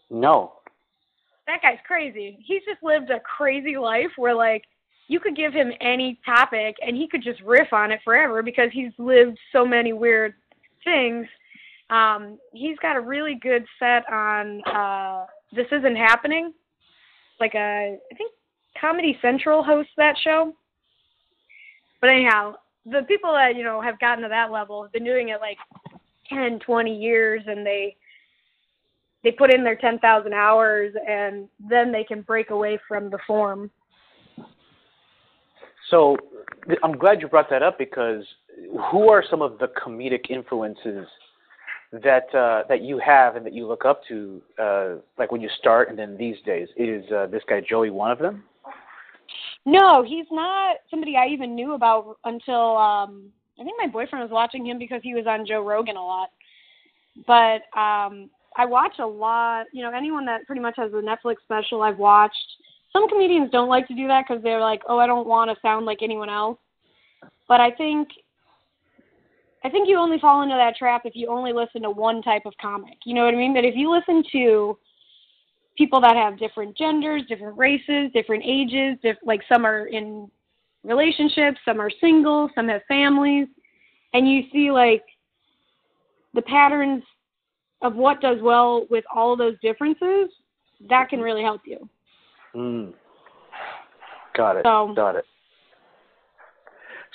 no. 0.09 0.53
That 1.47 1.61
guy's 1.61 1.79
crazy. 1.87 2.37
He's 2.45 2.61
just 2.67 2.83
lived 2.83 3.09
a 3.09 3.21
crazy 3.21 3.77
life 3.77 4.11
where 4.17 4.35
like 4.35 4.63
you 5.07 5.19
could 5.19 5.35
give 5.35 5.53
him 5.53 5.71
any 5.79 6.19
topic 6.25 6.75
and 6.85 6.95
he 6.95 7.07
could 7.07 7.23
just 7.23 7.41
riff 7.41 7.71
on 7.71 7.91
it 7.91 8.01
forever 8.03 8.43
because 8.43 8.69
he's 8.73 8.91
lived 8.97 9.37
so 9.53 9.65
many 9.65 9.93
weird 9.93 10.33
things. 10.83 11.25
Um, 11.89 12.37
he's 12.53 12.77
got 12.79 12.97
a 12.97 13.01
really 13.01 13.35
good 13.35 13.65
set 13.79 14.11
on 14.11 14.61
uh 14.65 15.25
This 15.53 15.67
Isn't 15.71 15.95
Happening. 15.95 16.53
Like 17.39 17.55
a 17.55 17.97
I 18.11 18.15
think 18.15 18.31
Comedy 18.79 19.17
Central 19.21 19.63
hosts 19.63 19.93
that 19.97 20.15
show. 20.23 20.53
But 22.01 22.11
anyhow, 22.11 22.55
the 22.85 23.03
people 23.07 23.33
that, 23.33 23.55
you 23.55 23.63
know, 23.63 23.81
have 23.81 23.99
gotten 23.99 24.23
to 24.23 24.29
that 24.29 24.51
level 24.51 24.83
have 24.83 24.91
been 24.91 25.03
doing 25.03 25.29
it 25.29 25.39
like 25.41 25.57
10, 26.29 26.59
20 26.59 26.95
years 26.95 27.43
and 27.47 27.65
they 27.65 27.95
they 29.23 29.31
put 29.31 29.51
in 29.51 29.63
their 29.63 29.75
10,000 29.75 30.33
hours 30.33 30.93
and 31.07 31.49
then 31.59 31.91
they 31.91 32.03
can 32.03 32.21
break 32.21 32.51
away 32.51 32.77
from 32.87 33.09
the 33.09 33.17
form. 33.25 33.69
So 35.89 36.15
I'm 36.83 36.97
glad 36.97 37.19
you 37.21 37.27
brought 37.27 37.49
that 37.49 37.63
up 37.63 37.77
because 37.77 38.23
who 38.91 39.09
are 39.09 39.23
some 39.29 39.41
of 39.41 39.57
the 39.57 39.67
comedic 39.83 40.29
influences 40.29 41.07
that 41.91 42.33
uh, 42.35 42.63
that 42.67 42.81
you 42.81 42.99
have 42.99 43.35
and 43.35 43.45
that 43.45 43.53
you 43.53 43.67
look 43.67 43.85
up 43.85 44.01
to, 44.09 44.41
uh, 44.59 44.95
like 45.17 45.31
when 45.31 45.41
you 45.41 45.49
start 45.59 45.89
and 45.89 45.97
then 45.97 46.17
these 46.17 46.35
days? 46.45 46.67
Is 46.75 47.09
uh, 47.11 47.27
this 47.27 47.43
guy 47.47 47.61
Joey 47.67 47.89
one 47.89 48.11
of 48.11 48.19
them? 48.19 48.43
No, 49.65 50.03
he's 50.03 50.25
not 50.31 50.77
somebody 50.89 51.15
I 51.17 51.27
even 51.27 51.55
knew 51.55 51.73
about 51.73 52.17
until 52.23 52.77
um 52.77 53.25
I 53.59 53.63
think 53.63 53.75
my 53.77 53.87
boyfriend 53.87 54.23
was 54.23 54.31
watching 54.31 54.65
him 54.65 54.79
because 54.79 55.01
he 55.03 55.13
was 55.13 55.25
on 55.27 55.45
Joe 55.45 55.61
Rogan 55.61 55.97
a 55.97 56.05
lot. 56.05 56.29
But 57.25 57.61
um 57.77 58.29
I 58.55 58.65
watch 58.65 58.95
a 58.99 59.05
lot, 59.05 59.65
you 59.71 59.83
know, 59.83 59.91
anyone 59.95 60.25
that 60.25 60.45
pretty 60.47 60.61
much 60.61 60.75
has 60.77 60.91
a 60.93 60.95
Netflix 60.95 61.35
special 61.43 61.83
I've 61.83 61.99
watched. 61.99 62.35
Some 62.93 63.07
comedians 63.09 63.51
don't 63.51 63.67
like 63.69 63.87
to 63.89 63.93
do 63.93 64.07
that 64.07 64.25
because 64.27 64.41
they're 64.41 64.61
like, 64.61 64.81
"Oh, 64.87 64.97
I 64.97 65.05
don't 65.05 65.27
want 65.27 65.51
to 65.51 65.61
sound 65.61 65.85
like 65.85 65.99
anyone 66.01 66.29
else." 66.29 66.57
But 67.47 67.59
I 67.59 67.71
think 67.71 68.07
I 69.67 69.69
think 69.69 69.89
you 69.89 69.97
only 69.99 70.17
fall 70.17 70.43
into 70.43 70.55
that 70.55 70.77
trap 70.77 71.01
if 71.03 71.13
you 71.13 71.27
only 71.27 71.51
listen 71.51 71.81
to 71.81 71.89
one 71.89 72.21
type 72.21 72.43
of 72.45 72.53
comic. 72.61 72.97
You 73.03 73.13
know 73.13 73.25
what 73.25 73.33
I 73.33 73.37
mean? 73.37 73.53
But 73.53 73.65
if 73.65 73.75
you 73.75 73.91
listen 73.91 74.23
to 74.31 74.77
people 75.77 75.99
that 75.99 76.15
have 76.15 76.39
different 76.39 76.77
genders, 76.77 77.23
different 77.27 77.57
races, 77.57 78.09
different 78.13 78.43
ages, 78.45 78.97
diff- 79.03 79.17
like 79.25 79.41
some 79.51 79.65
are 79.65 79.87
in 79.87 80.31
relationships, 80.85 81.57
some 81.65 81.81
are 81.81 81.89
single, 81.99 82.49
some 82.55 82.69
have 82.69 82.81
families, 82.87 83.49
and 84.13 84.25
you 84.31 84.43
see 84.53 84.71
like 84.71 85.03
the 86.33 86.43
patterns 86.43 87.03
of 87.81 87.93
what 87.95 88.21
does 88.21 88.37
well 88.41 88.87
with 88.89 89.03
all 89.13 89.35
those 89.35 89.55
differences, 89.61 90.29
that 90.89 91.09
can 91.09 91.19
really 91.19 91.43
help 91.43 91.63
you. 91.65 91.89
Mm. 92.55 92.93
Got 94.33 94.55
it. 94.55 94.61
So- 94.63 94.93
Got 94.95 95.17
it. 95.17 95.25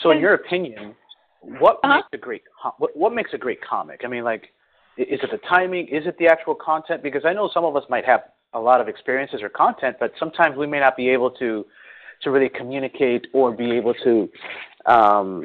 So, 0.03 0.11
in 0.11 0.19
your 0.19 0.35
opinion, 0.35 0.97
what 1.43 1.81
Uh-huh. 1.83 1.97
makes 1.97 2.09
a 2.13 2.19
great 2.19 2.43
what 2.79 2.97
what 2.97 3.13
makes 3.13 3.33
a 3.35 3.39
great 3.39 3.61
comic? 3.61 4.03
I 4.05 4.09
mean, 4.09 4.25
like, 4.25 4.45
is 4.97 5.21
it 5.23 5.31
the 5.31 5.39
timing? 5.49 5.89
Is 5.89 6.07
it 6.07 6.17
the 6.19 6.29
actual 6.29 6.55
content? 6.55 7.03
Because 7.03 7.25
I 7.25 7.33
know 7.33 7.51
some 7.53 7.65
of 7.65 7.77
us 7.77 7.85
might 7.89 8.05
have 8.05 8.23
a 8.55 8.61
lot 8.61 8.81
of 8.81 8.89
experiences 8.89 9.43
or 9.43 9.49
content, 9.49 9.97
but 9.99 10.13
sometimes 10.19 10.57
we 10.57 10.67
may 10.67 10.81
not 10.81 10.97
be 10.97 11.09
able 11.09 11.31
to 11.33 11.67
to 12.23 12.31
really 12.31 12.49
communicate 12.49 13.27
or 13.33 13.51
be 13.51 13.73
able 13.73 13.95
to, 13.95 14.29
um, 14.87 15.45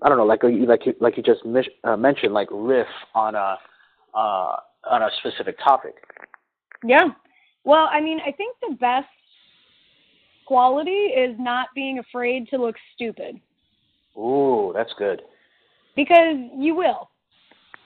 I 0.00 0.08
don't 0.08 0.16
know, 0.16 0.24
like 0.24 0.42
you 0.42 0.64
like 0.66 0.86
you 0.86 0.94
like 1.00 1.16
you 1.16 1.22
just 1.22 1.44
mis- 1.44 1.68
uh, 1.84 1.96
mentioned, 1.96 2.32
like 2.32 2.48
riff 2.50 2.88
on 3.14 3.34
a 3.34 3.58
uh, 4.14 4.56
on 4.90 5.02
a 5.02 5.10
specific 5.18 5.58
topic. 5.62 5.94
Yeah. 6.82 7.08
Well, 7.64 7.88
I 7.90 8.00
mean, 8.00 8.20
I 8.20 8.32
think 8.32 8.56
the 8.60 8.76
best 8.76 9.08
quality 10.46 10.90
is 10.90 11.34
not 11.38 11.68
being 11.74 11.98
afraid 11.98 12.48
to 12.48 12.58
look 12.58 12.76
stupid 12.94 13.40
Ooh, 14.16 14.72
that's 14.74 14.92
good. 14.98 15.22
Because 15.96 16.36
you 16.56 16.74
will. 16.74 17.10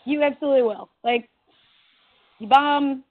You 0.04 0.22
absolutely 0.22 0.62
will. 0.62 0.90
Like, 1.04 1.28
you 2.38 2.48
bomb. 2.48 3.04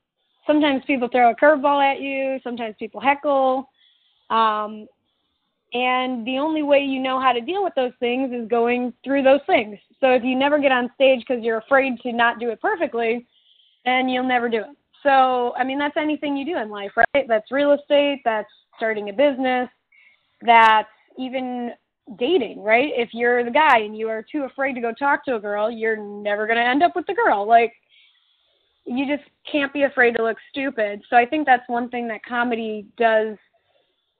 Sometimes 0.45 0.83
people 0.85 1.09
throw 1.09 1.31
a 1.31 1.35
curveball 1.35 1.83
at 1.83 2.01
you. 2.01 2.39
Sometimes 2.43 2.75
people 2.79 3.01
heckle. 3.01 3.69
Um, 4.29 4.87
and 5.73 6.25
the 6.25 6.37
only 6.39 6.63
way 6.63 6.79
you 6.79 7.01
know 7.01 7.19
how 7.19 7.33
to 7.33 7.41
deal 7.41 7.63
with 7.63 7.73
those 7.75 7.91
things 7.99 8.31
is 8.33 8.47
going 8.47 8.93
through 9.03 9.23
those 9.23 9.41
things. 9.45 9.77
So 9.99 10.11
if 10.11 10.23
you 10.23 10.35
never 10.35 10.59
get 10.59 10.71
on 10.71 10.89
stage 10.95 11.23
because 11.27 11.43
you're 11.43 11.57
afraid 11.57 11.99
to 12.01 12.13
not 12.13 12.39
do 12.39 12.49
it 12.51 12.61
perfectly, 12.61 13.27
then 13.83 14.07
you'll 14.07 14.27
never 14.27 14.47
do 14.47 14.59
it. 14.59 14.77
So, 15.03 15.53
I 15.55 15.63
mean, 15.63 15.77
that's 15.77 15.97
anything 15.97 16.37
you 16.37 16.45
do 16.45 16.57
in 16.57 16.69
life, 16.69 16.91
right? 16.95 17.27
That's 17.27 17.51
real 17.51 17.73
estate, 17.73 18.21
that's 18.23 18.49
starting 18.77 19.09
a 19.09 19.13
business, 19.13 19.69
that's 20.41 20.89
even 21.17 21.71
dating, 22.17 22.61
right? 22.63 22.91
If 22.95 23.09
you're 23.13 23.43
the 23.43 23.51
guy 23.51 23.79
and 23.79 23.97
you 23.97 24.07
are 24.09 24.23
too 24.23 24.43
afraid 24.43 24.73
to 24.73 24.81
go 24.81 24.93
talk 24.93 25.25
to 25.25 25.35
a 25.35 25.39
girl, 25.39 25.69
you're 25.69 25.97
never 25.97 26.47
going 26.47 26.57
to 26.57 26.63
end 26.63 26.83
up 26.83 26.95
with 26.95 27.05
the 27.07 27.13
girl. 27.13 27.47
Like, 27.47 27.73
you 28.85 29.05
just 29.05 29.27
can't 29.51 29.73
be 29.73 29.83
afraid 29.83 30.15
to 30.15 30.23
look 30.23 30.37
stupid. 30.49 31.01
So 31.09 31.17
I 31.17 31.25
think 31.25 31.45
that's 31.45 31.67
one 31.67 31.89
thing 31.89 32.07
that 32.07 32.23
comedy 32.23 32.87
does 32.97 33.35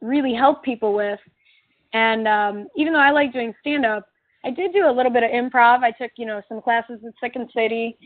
really 0.02 0.34
help 0.34 0.64
people 0.64 0.94
with. 0.94 1.20
And 1.94 2.28
um, 2.28 2.68
even 2.76 2.92
though 2.92 3.00
I 3.00 3.12
like 3.12 3.32
doing 3.32 3.54
stand 3.62 3.86
up, 3.86 4.08
I 4.44 4.52
did 4.52 4.74
do 4.74 4.90
a 4.90 4.92
little 4.92 5.12
bit 5.12 5.24
of 5.24 5.32
improv. 5.32 5.84
I 5.84 5.92
took, 5.92 6.12
you 6.18 6.26
know, 6.26 6.42
some 6.48 6.62
classes 6.62 7.00
at 7.06 7.14
Second 7.20 7.50
City, 7.56 7.98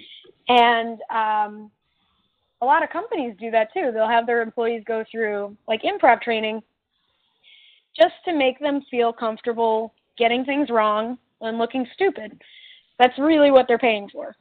and 0.48 1.00
um, 1.14 1.72
a 2.62 2.66
lot 2.66 2.84
of 2.84 2.90
companies 2.90 3.36
do 3.40 3.52
that 3.52 3.74
too. 3.74 3.92
They'll 3.94 4.08
have 4.08 4.26
their 4.26 4.42
employees 4.42 4.84
go 4.88 5.04
through 5.12 5.58
like 5.68 5.82
improv 5.82 6.22
training 6.22 6.62
just 7.98 8.14
to 8.26 8.34
make 8.34 8.60
them 8.60 8.82
feel 8.90 9.12
comfortable 9.12 9.94
getting 10.18 10.46
things 10.46 10.70
wrong 10.70 11.18
and 11.42 11.58
looking 11.58 11.86
stupid. 11.94 12.40
That's 13.00 13.18
really 13.18 13.52
what 13.52 13.68
they're 13.68 13.80
paying 13.80 14.10
for. 14.10 14.36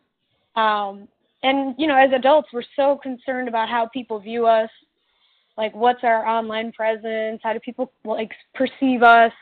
Um, 0.60 1.08
and 1.42 1.74
you 1.78 1.86
know, 1.86 1.96
as 1.96 2.10
adults, 2.14 2.48
we're 2.52 2.62
so 2.76 2.98
concerned 3.02 3.48
about 3.48 3.68
how 3.68 3.88
people 3.92 4.20
view 4.20 4.46
us, 4.46 4.70
like 5.56 5.74
what's 5.74 6.04
our 6.04 6.26
online 6.26 6.72
presence, 6.72 7.40
how 7.42 7.52
do 7.52 7.60
people 7.60 7.92
like 8.04 8.30
perceive 8.54 9.02
us. 9.02 9.32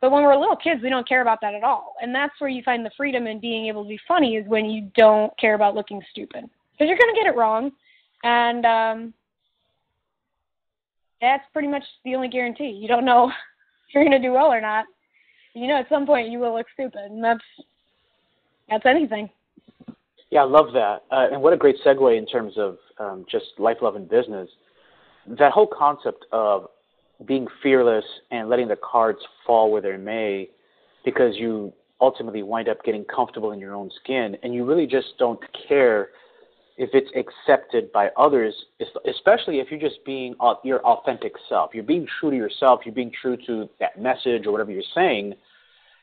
But 0.00 0.10
when 0.10 0.24
we're 0.24 0.36
little 0.36 0.56
kids, 0.56 0.82
we 0.82 0.90
don't 0.90 1.08
care 1.08 1.22
about 1.22 1.38
that 1.42 1.54
at 1.54 1.62
all. 1.62 1.94
And 2.02 2.14
that's 2.14 2.34
where 2.40 2.50
you 2.50 2.62
find 2.64 2.84
the 2.84 2.90
freedom 2.96 3.28
in 3.28 3.40
being 3.40 3.66
able 3.66 3.84
to 3.84 3.88
be 3.88 4.00
funny 4.08 4.34
is 4.34 4.46
when 4.48 4.66
you 4.66 4.90
don't 4.96 5.36
care 5.38 5.54
about 5.54 5.76
looking 5.76 6.02
stupid. 6.10 6.44
Because 6.72 6.88
you're 6.88 6.98
going 6.98 7.14
to 7.14 7.20
get 7.20 7.32
it 7.32 7.36
wrong. 7.36 7.70
And 8.24 8.66
um, 8.66 9.14
that's 11.22 11.44
pretty 11.52 11.68
much 11.68 11.84
the 12.04 12.14
only 12.14 12.28
guarantee. 12.28 12.68
You 12.68 12.88
don't 12.88 13.06
know 13.06 13.28
if 13.88 13.94
you're 13.94 14.04
going 14.04 14.20
to 14.20 14.28
do 14.28 14.32
well 14.32 14.52
or 14.52 14.60
not. 14.60 14.84
You 15.54 15.68
know, 15.68 15.78
at 15.78 15.88
some 15.88 16.04
point 16.04 16.28
you 16.28 16.38
will 16.38 16.54
look 16.54 16.66
stupid, 16.74 17.10
and 17.10 17.24
that's 17.24 17.44
that's 18.68 18.84
anything. 18.86 19.30
Yeah, 20.30 20.40
I 20.40 20.44
love 20.44 20.72
that. 20.72 21.02
Uh, 21.10 21.28
and 21.30 21.42
what 21.42 21.52
a 21.52 21.58
great 21.58 21.76
segue 21.84 22.16
in 22.16 22.26
terms 22.26 22.54
of 22.56 22.78
um, 22.98 23.26
just 23.30 23.44
life, 23.58 23.76
love, 23.82 23.96
and 23.96 24.08
business. 24.08 24.48
That 25.26 25.52
whole 25.52 25.66
concept 25.66 26.24
of 26.32 26.68
being 27.26 27.46
fearless 27.62 28.04
and 28.30 28.48
letting 28.48 28.66
the 28.66 28.76
cards 28.76 29.18
fall 29.46 29.70
where 29.70 29.82
they 29.82 29.96
may, 29.98 30.48
because 31.04 31.36
you 31.36 31.72
ultimately 32.00 32.42
wind 32.42 32.68
up 32.68 32.82
getting 32.82 33.04
comfortable 33.04 33.52
in 33.52 33.58
your 33.58 33.74
own 33.74 33.90
skin, 34.02 34.36
and 34.42 34.54
you 34.54 34.64
really 34.64 34.86
just 34.86 35.08
don't 35.18 35.40
care 35.68 36.08
if 36.82 36.90
it's 36.94 37.10
accepted 37.14 37.92
by 37.92 38.10
others, 38.16 38.52
especially 39.08 39.60
if 39.60 39.70
you're 39.70 39.78
just 39.78 40.04
being 40.04 40.34
your 40.64 40.80
authentic 40.80 41.32
self. 41.48 41.70
You're 41.72 41.84
being 41.84 42.08
true 42.18 42.30
to 42.32 42.36
yourself. 42.36 42.80
You're 42.84 42.94
being 42.94 43.12
true 43.22 43.36
to 43.46 43.68
that 43.78 44.00
message 44.00 44.46
or 44.46 44.52
whatever 44.52 44.72
you're 44.72 44.82
saying. 44.92 45.34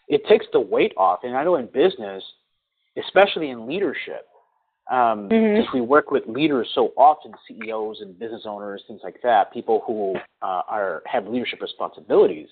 It 0.08 0.26
takes 0.26 0.46
the 0.54 0.62
weight 0.62 0.94
off. 0.96 1.20
And 1.24 1.36
I 1.36 1.44
know 1.44 1.58
in 1.58 1.65
business, 1.68 2.24
especially 2.96 3.50
in 3.50 3.68
leadership, 3.68 4.26
um, 4.89 5.30
Mhm. 5.30 5.58
since 5.58 5.74
we 5.74 5.82
work 5.82 6.12
with 6.12 6.26
leaders 6.28 6.72
so 6.74 6.94
often, 6.96 7.36
CEOs 7.46 8.00
and 8.00 8.18
business 8.18 8.46
owners, 8.46 8.82
things 8.88 9.02
like 9.04 9.22
that, 9.22 9.52
people 9.52 9.82
who 9.82 10.15
uh, 10.42 10.63
are 10.68 11.04
have 11.06 11.28
leadership 11.28 11.62
responsibilities. 11.62 12.48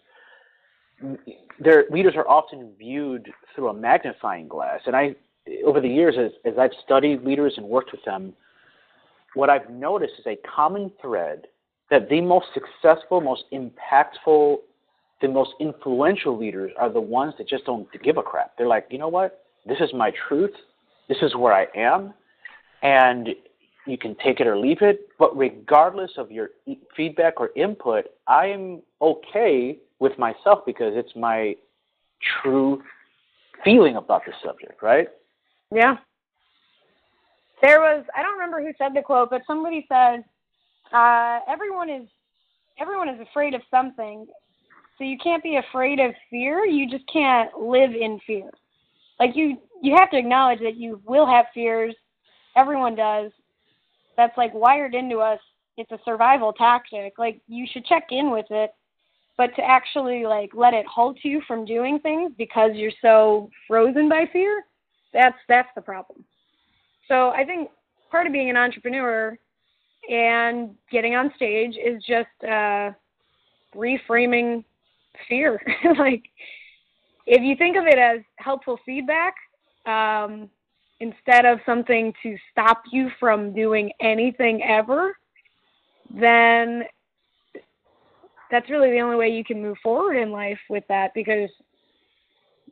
Their 1.59 1.85
leaders 1.89 2.15
are 2.17 2.27
often 2.27 2.75
viewed 2.77 3.31
through 3.55 3.69
a 3.69 3.73
magnifying 3.73 4.49
glass, 4.49 4.81
and 4.85 4.95
I, 4.95 5.15
over 5.65 5.81
the 5.81 5.89
years, 5.89 6.15
as, 6.19 6.31
as 6.45 6.57
I've 6.57 6.71
studied 6.83 7.23
leaders 7.23 7.53
and 7.57 7.65
worked 7.65 7.91
with 7.91 8.03
them, 8.05 8.33
what 9.33 9.49
I've 9.49 9.69
noticed 9.69 10.13
is 10.19 10.25
a 10.25 10.37
common 10.47 10.91
thread 11.01 11.47
that 11.89 12.09
the 12.09 12.21
most 12.21 12.47
successful, 12.53 13.21
most 13.21 13.43
impactful, 13.53 14.57
the 15.21 15.27
most 15.27 15.51
influential 15.59 16.37
leaders 16.37 16.71
are 16.77 16.91
the 16.91 17.01
ones 17.01 17.33
that 17.37 17.47
just 17.47 17.65
don't 17.65 17.87
give 18.03 18.17
a 18.17 18.23
crap. 18.23 18.57
They're 18.57 18.67
like, 18.67 18.87
you 18.89 18.97
know 18.97 19.07
what? 19.07 19.45
This 19.65 19.79
is 19.79 19.89
my 19.93 20.11
truth. 20.27 20.53
This 21.07 21.17
is 21.21 21.35
where 21.35 21.53
I 21.53 21.67
am. 21.75 22.13
And 22.81 23.29
you 23.85 23.97
can 23.97 24.15
take 24.23 24.39
it 24.39 24.47
or 24.47 24.57
leave 24.57 24.81
it. 24.81 25.07
But 25.17 25.35
regardless 25.37 26.11
of 26.17 26.31
your 26.31 26.49
feedback 26.95 27.39
or 27.39 27.51
input, 27.55 28.05
I 28.27 28.47
am 28.47 28.81
okay 29.01 29.77
with 29.99 30.17
myself 30.19 30.59
because 30.65 30.93
it's 30.95 31.15
my 31.15 31.55
true 32.41 32.81
feeling 33.63 33.95
about 33.95 34.23
the 34.25 34.33
subject, 34.43 34.83
right? 34.83 35.07
Yeah. 35.73 35.97
There 37.61 37.79
was 37.79 38.05
I 38.15 38.21
don't 38.21 38.33
remember 38.33 38.61
who 38.61 38.71
said 38.77 38.93
the 38.93 39.01
quote, 39.01 39.29
but 39.29 39.41
somebody 39.47 39.85
said, 39.89 40.23
uh, 40.93 41.39
everyone 41.47 41.89
is 41.89 42.07
everyone 42.79 43.09
is 43.09 43.19
afraid 43.19 43.53
of 43.53 43.61
something. 43.71 44.27
So 44.97 45.03
you 45.03 45.17
can't 45.17 45.43
be 45.43 45.57
afraid 45.57 45.99
of 45.99 46.13
fear, 46.29 46.65
you 46.65 46.89
just 46.89 47.05
can't 47.11 47.55
live 47.59 47.91
in 47.91 48.19
fear. 48.25 48.49
Like 49.19 49.35
you 49.35 49.57
you 49.81 49.95
have 49.95 50.11
to 50.11 50.17
acknowledge 50.17 50.59
that 50.59 50.75
you 50.75 51.01
will 51.05 51.25
have 51.25 51.45
fears. 51.53 51.95
Everyone 52.55 52.95
does. 52.95 53.31
That's 54.15 54.37
like 54.37 54.53
wired 54.53 54.95
into 54.95 55.19
us. 55.19 55.39
It's 55.77 55.91
a 55.91 55.99
survival 56.05 56.53
tactic. 56.53 57.13
Like 57.17 57.41
you 57.47 57.65
should 57.71 57.85
check 57.85 58.07
in 58.11 58.31
with 58.31 58.47
it. 58.49 58.71
But 59.37 59.55
to 59.55 59.63
actually 59.63 60.25
like 60.25 60.51
let 60.55 60.73
it 60.73 60.85
halt 60.87 61.17
you 61.23 61.41
from 61.47 61.65
doing 61.65 61.99
things 61.99 62.31
because 62.37 62.71
you're 62.73 62.91
so 63.01 63.49
frozen 63.67 64.09
by 64.09 64.25
fear, 64.33 64.63
that's 65.13 65.37
that's 65.47 65.69
the 65.75 65.81
problem. 65.81 66.23
So 67.07 67.29
I 67.29 67.43
think 67.43 67.69
part 68.11 68.27
of 68.27 68.33
being 68.33 68.49
an 68.49 68.57
entrepreneur 68.57 69.37
and 70.09 70.75
getting 70.91 71.15
on 71.15 71.31
stage 71.35 71.75
is 71.75 72.03
just 72.03 72.27
uh, 72.43 72.91
reframing 73.75 74.63
fear. 75.27 75.61
like 75.97 76.23
if 77.25 77.41
you 77.41 77.55
think 77.55 77.77
of 77.77 77.85
it 77.85 77.99
as 77.99 78.21
helpful 78.37 78.79
feedback 78.85 79.35
um, 79.85 80.49
instead 80.99 81.45
of 81.45 81.59
something 81.65 82.13
to 82.23 82.37
stop 82.51 82.83
you 82.91 83.09
from 83.19 83.53
doing 83.53 83.91
anything 83.99 84.63
ever, 84.63 85.15
then 86.09 86.83
that's 88.49 88.69
really 88.69 88.91
the 88.91 89.01
only 89.01 89.17
way 89.17 89.29
you 89.29 89.43
can 89.43 89.61
move 89.61 89.77
forward 89.83 90.15
in 90.15 90.31
life 90.31 90.59
with 90.69 90.85
that 90.87 91.13
because 91.13 91.49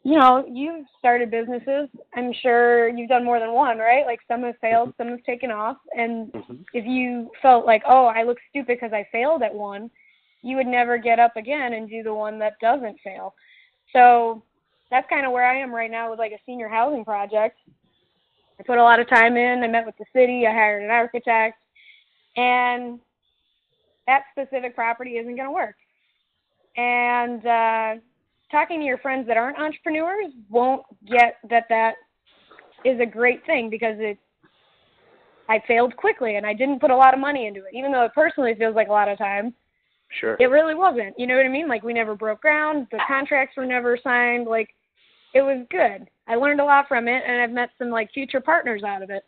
you 0.06 0.20
know, 0.20 0.46
you've 0.48 0.86
started 1.00 1.32
businesses. 1.32 1.90
I'm 2.16 2.32
sure 2.32 2.88
you've 2.90 3.10
done 3.10 3.26
more 3.26 3.40
than 3.40 3.54
one, 3.54 3.80
right? 3.80 4.06
Like 4.06 4.20
some 4.28 4.44
have 4.44 4.56
failed, 4.62 4.94
some 4.98 5.08
have 5.08 5.24
taken 5.24 5.50
off. 5.50 5.78
And 5.98 6.32
Mhm. 6.32 6.64
if 6.74 6.86
you 6.86 7.32
felt 7.42 7.66
like, 7.66 7.82
oh, 7.88 8.06
I 8.06 8.22
look 8.22 8.38
stupid 8.52 8.78
because 8.80 8.94
I 8.94 9.06
failed 9.06 9.42
at 9.42 9.54
one, 9.54 9.90
you 10.44 10.58
would 10.58 10.68
never 10.68 11.00
get 11.00 11.18
up 11.18 11.36
again 11.38 11.74
and 11.74 11.90
do 11.90 12.04
the 12.04 12.14
one 12.14 12.38
that 12.38 12.60
doesn't 12.60 13.00
fail. 13.00 13.34
So 13.94 14.44
that's 14.92 15.10
kind 15.10 15.26
of 15.26 15.32
where 15.32 15.44
I 15.44 15.56
am 15.58 15.74
right 15.74 15.90
now 15.90 16.12
with 16.12 16.20
like 16.20 16.34
a 16.34 16.44
senior 16.46 16.68
housing 16.68 17.04
project. 17.04 17.58
I 18.60 18.64
put 18.64 18.78
a 18.78 18.84
lot 18.84 19.00
of 19.00 19.10
time 19.10 19.38
in. 19.38 19.64
I 19.64 19.68
met 19.68 19.88
with 19.88 19.98
the 19.98 20.06
city. 20.14 20.46
I 20.46 20.52
hired 20.52 20.84
an 20.84 20.92
architect, 20.92 21.64
and 22.38 23.00
that 24.06 24.26
specific 24.32 24.76
property 24.76 25.18
isn't 25.18 25.36
going 25.36 25.48
to 25.48 25.52
work. 25.52 25.76
And 26.78 27.44
uh, 27.44 27.96
talking 28.56 28.80
to 28.80 28.86
your 28.86 28.98
friends 29.00 29.28
that 29.28 29.36
aren't 29.36 29.60
entrepreneurs 29.60 30.32
won't 30.50 30.84
get 31.06 31.40
that 31.50 31.66
that 31.68 31.96
is 32.86 32.98
a 33.02 33.06
great 33.06 33.46
thing 33.46 33.70
because 33.70 33.96
it 33.98 34.18
I 35.50 35.62
failed 35.68 35.96
quickly 35.98 36.38
and 36.38 36.46
I 36.46 36.54
didn't 36.54 36.80
put 36.80 36.90
a 36.90 36.96
lot 36.96 37.14
of 37.14 37.20
money 37.20 37.48
into 37.48 37.60
it, 37.60 37.74
even 37.74 37.92
though 37.92 38.06
it 38.06 38.14
personally 38.16 38.56
feels 38.58 38.74
like 38.74 38.88
a 38.88 38.94
lot 38.94 39.10
of 39.10 39.18
time. 39.18 39.54
Sure. 40.20 40.38
It 40.40 40.46
really 40.46 40.74
wasn't. 40.74 41.20
You 41.20 41.28
know 41.28 41.36
what 41.36 41.46
I 41.46 41.50
mean? 41.50 41.68
Like 41.68 41.84
we 41.84 41.92
never 41.92 42.16
broke 42.16 42.42
ground, 42.42 42.88
the 42.92 43.00
contracts 43.06 43.58
were 43.58 43.66
never 43.66 44.00
signed. 44.02 44.48
Like 44.48 44.70
it 45.34 45.42
was 45.42 45.68
good. 45.70 46.08
I 46.28 46.36
learned 46.36 46.62
a 46.62 46.66
lot 46.66 46.88
from 46.88 47.10
it, 47.10 47.24
and 47.28 47.42
I've 47.42 47.52
met 47.52 47.72
some 47.78 47.90
like 47.90 48.10
future 48.14 48.40
partners 48.40 48.84
out 48.84 49.04
of 49.04 49.10
it. 49.10 49.24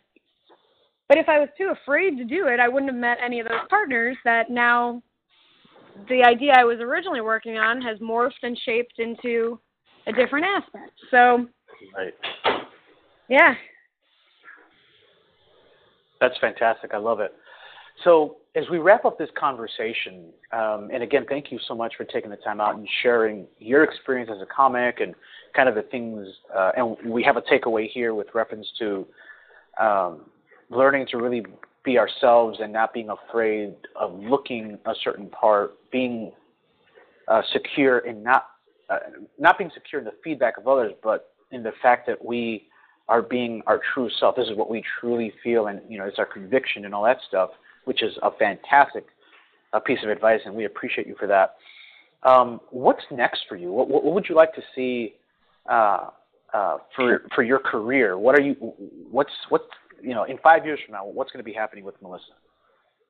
But 1.06 1.18
if 1.18 1.28
I 1.28 1.38
was 1.38 1.50
too 1.56 1.74
afraid 1.82 2.16
to 2.16 2.24
do 2.24 2.46
it, 2.46 2.60
I 2.60 2.68
wouldn't 2.68 2.90
have 2.90 3.00
met 3.00 3.18
any 3.22 3.40
of 3.40 3.46
those 3.46 3.68
partners 3.68 4.16
that 4.24 4.50
now 4.50 5.02
the 6.08 6.22
idea 6.24 6.52
I 6.56 6.64
was 6.64 6.78
originally 6.80 7.20
working 7.20 7.56
on 7.56 7.80
has 7.82 7.98
morphed 7.98 8.42
and 8.42 8.58
shaped 8.64 8.98
into 8.98 9.58
a 10.06 10.12
different 10.12 10.46
aspect. 10.46 10.92
So, 11.10 11.46
Right. 11.96 12.14
yeah. 13.28 13.54
That's 16.20 16.36
fantastic. 16.38 16.94
I 16.94 16.98
love 16.98 17.20
it. 17.20 17.34
So, 18.04 18.36
as 18.54 18.64
we 18.70 18.78
wrap 18.78 19.04
up 19.04 19.18
this 19.18 19.30
conversation, 19.38 20.32
um, 20.52 20.90
and 20.92 21.02
again, 21.02 21.26
thank 21.28 21.52
you 21.52 21.58
so 21.68 21.74
much 21.74 21.94
for 21.96 22.04
taking 22.04 22.30
the 22.30 22.36
time 22.36 22.60
out 22.60 22.76
and 22.76 22.88
sharing 23.02 23.46
your 23.58 23.84
experience 23.84 24.30
as 24.34 24.40
a 24.42 24.46
comic 24.46 25.00
and 25.00 25.14
kind 25.54 25.68
of 25.68 25.74
the 25.74 25.82
things. 25.82 26.26
Uh, 26.54 26.72
and 26.76 26.96
we 27.04 27.22
have 27.22 27.36
a 27.36 27.42
takeaway 27.42 27.88
here 27.88 28.14
with 28.14 28.26
reference 28.34 28.66
to 28.78 29.06
um, 29.80 30.22
learning 30.70 31.06
to 31.10 31.18
really 31.18 31.44
be 31.88 31.98
ourselves 31.98 32.58
and 32.60 32.70
not 32.70 32.92
being 32.92 33.08
afraid 33.08 33.74
of 33.96 34.12
looking 34.20 34.78
a 34.84 34.92
certain 35.02 35.28
part, 35.30 35.72
being 35.90 36.30
uh, 37.28 37.40
secure 37.50 38.00
and 38.00 38.22
not 38.22 38.44
uh, 38.90 38.98
not 39.38 39.56
being 39.56 39.70
secure 39.72 40.00
in 40.00 40.04
the 40.04 40.12
feedback 40.22 40.58
of 40.58 40.68
others, 40.68 40.92
but 41.02 41.32
in 41.50 41.62
the 41.62 41.72
fact 41.82 42.06
that 42.06 42.22
we 42.22 42.68
are 43.08 43.22
being 43.22 43.62
our 43.66 43.80
true 43.94 44.10
self. 44.20 44.36
This 44.36 44.48
is 44.48 44.56
what 44.56 44.70
we 44.70 44.82
truly 45.00 45.32
feel, 45.42 45.68
and 45.68 45.80
you 45.88 45.98
know, 45.98 46.04
it's 46.04 46.18
our 46.18 46.26
conviction 46.26 46.84
and 46.84 46.94
all 46.94 47.04
that 47.04 47.18
stuff, 47.26 47.50
which 47.86 48.02
is 48.02 48.12
a 48.22 48.30
fantastic 48.32 49.06
uh, 49.72 49.80
piece 49.80 50.00
of 50.02 50.10
advice, 50.10 50.40
and 50.44 50.54
we 50.54 50.66
appreciate 50.66 51.06
you 51.06 51.16
for 51.18 51.26
that. 51.26 51.56
Um, 52.22 52.60
what's 52.70 53.04
next 53.10 53.42
for 53.48 53.56
you? 53.56 53.72
What, 53.72 53.88
what, 53.88 54.04
would 54.04 54.26
you 54.28 54.34
like 54.34 54.52
to 54.54 54.62
see 54.74 55.14
uh, 55.70 56.10
uh, 56.52 56.78
for 56.94 57.22
for 57.34 57.42
your 57.42 57.60
career? 57.60 58.18
What 58.18 58.38
are 58.38 58.42
you? 58.42 58.54
What's 59.10 59.32
what? 59.48 59.62
You 60.00 60.14
know, 60.14 60.24
in 60.24 60.38
five 60.38 60.64
years 60.64 60.80
from 60.84 60.94
now, 60.94 61.06
what's 61.06 61.32
going 61.32 61.44
to 61.44 61.48
be 61.48 61.52
happening 61.52 61.84
with 61.84 62.00
Melissa? 62.00 62.32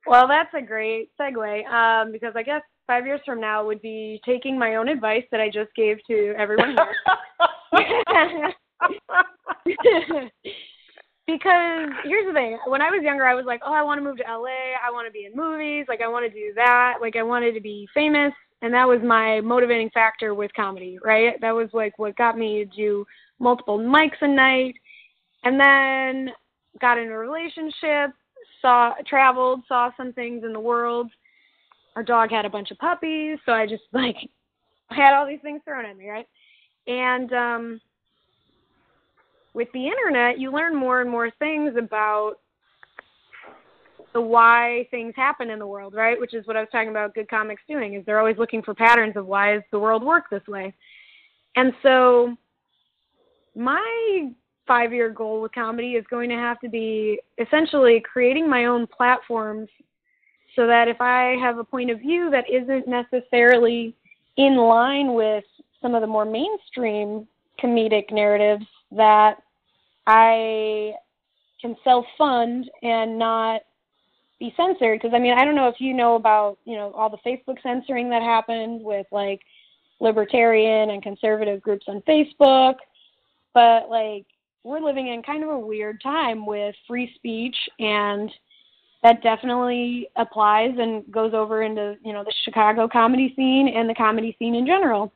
Well, 0.06 0.26
that's 0.26 0.52
a 0.54 0.62
great 0.62 1.10
segue 1.20 1.66
um, 1.66 2.12
because 2.12 2.32
I 2.34 2.42
guess 2.42 2.62
five 2.86 3.06
years 3.06 3.20
from 3.26 3.40
now 3.40 3.66
would 3.66 3.82
be 3.82 4.20
taking 4.24 4.58
my 4.58 4.76
own 4.76 4.88
advice 4.88 5.24
that 5.30 5.40
I 5.40 5.48
just 5.48 5.74
gave 5.76 5.98
to 6.08 6.34
everyone 6.38 6.76
here. 6.76 6.94
because 11.26 11.90
here's 12.04 12.26
the 12.26 12.32
thing 12.32 12.58
when 12.66 12.80
i 12.80 12.90
was 12.90 13.02
younger 13.02 13.26
i 13.26 13.34
was 13.34 13.44
like 13.44 13.60
oh 13.66 13.72
i 13.72 13.82
want 13.82 13.98
to 13.98 14.02
move 14.02 14.16
to 14.16 14.22
la 14.22 14.46
i 14.46 14.90
want 14.90 15.06
to 15.06 15.12
be 15.12 15.26
in 15.26 15.36
movies 15.36 15.84
like 15.88 16.00
i 16.00 16.08
want 16.08 16.24
to 16.24 16.30
do 16.30 16.54
that 16.54 16.94
like 17.00 17.16
i 17.16 17.22
wanted 17.22 17.52
to 17.52 17.60
be 17.60 17.86
famous 17.92 18.32
and 18.62 18.72
that 18.72 18.88
was 18.88 19.00
my 19.04 19.40
motivating 19.42 19.90
factor 19.90 20.32
with 20.32 20.50
comedy 20.54 20.98
right 21.04 21.38
that 21.40 21.54
was 21.54 21.68
like 21.74 21.98
what 21.98 22.16
got 22.16 22.38
me 22.38 22.64
to 22.64 22.76
do 22.76 23.04
multiple 23.38 23.78
mics 23.78 24.16
a 24.22 24.28
night 24.28 24.74
and 25.44 25.60
then 25.60 26.32
got 26.80 26.98
in 26.98 27.08
a 27.08 27.18
relationship 27.18 28.10
saw 28.60 28.92
traveled 29.06 29.62
saw 29.68 29.90
some 29.96 30.12
things 30.12 30.44
in 30.44 30.52
the 30.52 30.60
world 30.60 31.10
our 31.96 32.02
dog 32.02 32.30
had 32.30 32.44
a 32.44 32.50
bunch 32.50 32.70
of 32.70 32.78
puppies 32.78 33.38
so 33.44 33.52
i 33.52 33.66
just 33.66 33.82
like 33.92 34.16
had 34.90 35.14
all 35.14 35.26
these 35.26 35.40
things 35.42 35.60
thrown 35.64 35.84
at 35.84 35.96
me 35.96 36.08
right 36.08 36.26
and 36.86 37.32
um 37.32 37.80
with 39.58 39.68
the 39.72 39.86
internet, 39.86 40.38
you 40.38 40.52
learn 40.52 40.74
more 40.76 41.00
and 41.00 41.10
more 41.10 41.32
things 41.40 41.74
about 41.76 42.34
the 44.14 44.20
why 44.20 44.86
things 44.92 45.12
happen 45.16 45.50
in 45.50 45.58
the 45.58 45.66
world, 45.66 45.94
right? 45.94 46.18
Which 46.18 46.32
is 46.32 46.46
what 46.46 46.56
I 46.56 46.60
was 46.60 46.68
talking 46.70 46.90
about 46.90 47.12
good 47.12 47.28
comics 47.28 47.62
doing 47.68 47.94
is 47.94 48.06
they're 48.06 48.20
always 48.20 48.38
looking 48.38 48.62
for 48.62 48.72
patterns 48.72 49.16
of 49.16 49.26
why 49.26 49.54
does 49.54 49.64
the 49.72 49.78
world 49.78 50.04
work 50.04 50.30
this 50.30 50.46
way. 50.46 50.72
And 51.56 51.72
so 51.82 52.36
my 53.56 54.30
5-year 54.68 55.10
goal 55.10 55.40
with 55.42 55.52
comedy 55.52 55.92
is 55.92 56.04
going 56.10 56.28
to 56.30 56.36
have 56.36 56.58
to 56.60 56.68
be 56.68 57.20
essentially 57.38 58.00
creating 58.00 58.48
my 58.48 58.66
own 58.66 58.86
platforms 58.86 59.68
so 60.56 60.66
that 60.66 60.88
if 60.88 61.00
I 61.00 61.36
have 61.40 61.58
a 61.58 61.64
point 61.64 61.90
of 61.90 62.00
view 62.00 62.30
that 62.30 62.44
isn't 62.50 62.88
necessarily 62.88 63.94
in 64.36 64.56
line 64.56 65.14
with 65.14 65.44
some 65.80 65.94
of 65.94 66.00
the 66.00 66.06
more 66.06 66.24
mainstream 66.24 67.26
comedic 67.62 68.12
narratives 68.12 68.66
that 68.92 69.42
I 70.06 70.94
can 71.60 71.76
self 71.84 72.04
fund 72.16 72.70
and 72.82 73.18
not 73.18 73.62
be 74.38 74.54
censored. 74.56 75.00
Because 75.00 75.14
I 75.14 75.18
mean 75.18 75.36
I 75.36 75.44
don't 75.44 75.56
know 75.56 75.68
if 75.68 75.80
you 75.80 75.94
know 75.94 76.14
about 76.14 76.58
you 76.64 76.76
know 76.76 76.92
all 76.92 77.10
the 77.10 77.18
Facebook 77.18 77.62
censoring 77.62 78.08
that 78.10 78.22
happened 78.22 78.82
with 78.82 79.06
like 79.12 79.40
libertarian 80.00 80.90
and 80.90 81.02
conservative 81.02 81.60
groups 81.60 81.86
on 81.88 82.00
Facebook 82.02 82.76
but 83.58 83.90
like 83.90 84.26
we're 84.64 84.80
living 84.80 85.08
in 85.08 85.22
kind 85.22 85.42
of 85.42 85.50
a 85.50 85.58
weird 85.58 86.00
time 86.02 86.44
with 86.46 86.74
free 86.86 87.12
speech 87.14 87.56
and 87.78 88.30
that 89.02 89.22
definitely 89.22 90.08
applies 90.16 90.72
and 90.78 91.10
goes 91.12 91.32
over 91.32 91.62
into 91.62 91.96
you 92.04 92.12
know 92.12 92.24
the 92.24 92.34
Chicago 92.44 92.88
comedy 92.88 93.32
scene 93.36 93.68
and 93.68 93.88
the 93.88 93.94
comedy 93.94 94.34
scene 94.38 94.54
in 94.54 94.66
general 94.66 95.12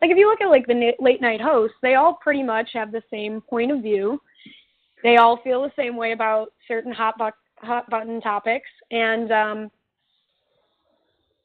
like 0.00 0.10
if 0.10 0.16
you 0.16 0.28
look 0.28 0.40
at 0.40 0.48
like 0.48 0.66
the 0.66 0.92
late 0.98 1.20
night 1.20 1.40
hosts, 1.40 1.76
they 1.82 1.94
all 1.94 2.14
pretty 2.14 2.42
much 2.42 2.70
have 2.72 2.90
the 2.90 3.02
same 3.10 3.40
point 3.42 3.70
of 3.70 3.82
view. 3.82 4.20
They 5.02 5.16
all 5.16 5.38
feel 5.42 5.62
the 5.62 5.72
same 5.76 5.96
way 5.96 6.12
about 6.12 6.52
certain 6.66 6.92
hot 6.92 7.18
bu- 7.18 7.66
hot 7.66 7.88
button 7.90 8.20
topics, 8.20 8.68
and 8.90 9.30
um, 9.30 9.70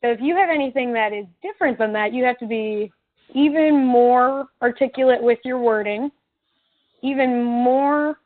so 0.02 0.10
if 0.10 0.20
you 0.22 0.36
have 0.36 0.50
anything 0.50 0.94
that 0.94 1.14
is 1.14 1.26
different 1.42 1.78
than 1.78 1.92
that, 1.94 2.14
you 2.14 2.24
have 2.24 2.38
to 2.40 2.48
be 2.48 2.92
even 3.34 3.86
more 3.86 4.48
articulate 4.62 5.22
with 5.22 5.40
your 5.44 5.58
wording, 5.58 6.10
even 7.06 7.44
more 7.44 8.18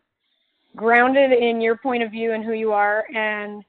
grounded 0.76 1.32
in 1.32 1.60
your 1.60 1.78
point 1.78 2.04
of 2.04 2.12
view 2.12 2.34
and 2.34 2.44
who 2.44 2.54
you 2.54 2.72
are, 2.72 3.04
and 3.14 3.64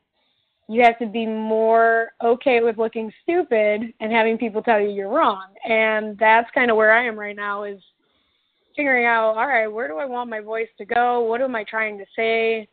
you 0.68 0.83
have 0.83 0.99
to 1.01 1.07
be 1.07 1.27
more 1.27 2.12
okay 2.23 2.61
with 2.61 2.79
looking 2.79 3.12
stupid 3.23 3.92
and 4.01 4.12
having 4.12 4.38
people 4.38 4.62
tell 4.62 4.81
you 4.81 4.88
you're 4.88 5.09
wrong. 5.09 5.46
And 5.68 6.16
that's 6.18 6.49
kind 6.55 6.70
of 6.70 6.77
where 6.77 6.92
I 6.92 7.05
am 7.07 7.18
right 7.18 7.35
now 7.35 7.64
is 7.64 7.81
figuring 8.77 9.05
out, 9.05 9.37
all 9.37 9.49
right, 9.49 9.66
where 9.66 9.88
do 9.88 9.99
I 9.99 10.05
want 10.05 10.31
my 10.31 10.40
voice 10.40 10.68
to 10.79 10.85
go? 10.85 11.23
What 11.23 11.40
am 11.40 11.57
I 11.57 11.64
trying 11.64 11.99
to 11.99 12.05
say? 12.14 12.68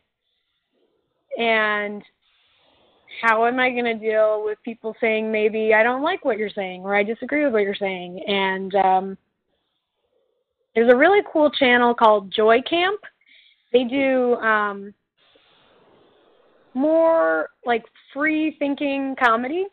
And 1.36 2.02
how 3.20 3.46
am 3.46 3.58
I 3.58 3.70
going 3.70 3.84
to 3.84 3.94
deal 3.94 4.44
with 4.44 4.58
people 4.64 4.94
saying 5.00 5.32
maybe 5.32 5.74
I 5.74 5.82
don't 5.82 6.02
like 6.02 6.24
what 6.24 6.38
you're 6.38 6.50
saying 6.50 6.82
or 6.82 6.94
I 6.94 7.02
disagree 7.02 7.44
with 7.44 7.52
what 7.52 7.62
you're 7.62 7.74
saying? 7.74 8.22
And 8.28 8.74
um, 8.76 9.18
there's 10.78 10.92
a 10.92 10.96
really 10.96 11.22
cool 11.32 11.50
channel 11.50 11.92
called 11.92 12.32
Joy 12.32 12.62
Camp. 12.62 13.00
They 13.72 13.82
do 13.82 14.36
um, 14.36 14.94
more 16.72 17.48
like 17.66 17.84
free 18.14 18.54
thinking 18.60 19.16
comedy 19.18 19.66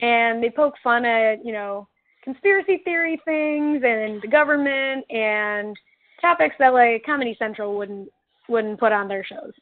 and 0.00 0.42
they 0.42 0.48
poke 0.48 0.76
fun 0.82 1.04
at 1.04 1.44
you 1.44 1.52
know 1.52 1.86
conspiracy 2.24 2.80
theory 2.86 3.20
things 3.26 3.82
and 3.84 4.22
the 4.22 4.28
government 4.28 5.04
and 5.10 5.76
topics 6.22 6.54
that 6.58 6.72
like 6.72 7.04
comedy 7.04 7.36
central 7.38 7.76
wouldn't 7.76 8.08
wouldn't 8.48 8.80
put 8.80 8.92
on 8.92 9.08
their 9.08 9.22
shows 9.22 9.52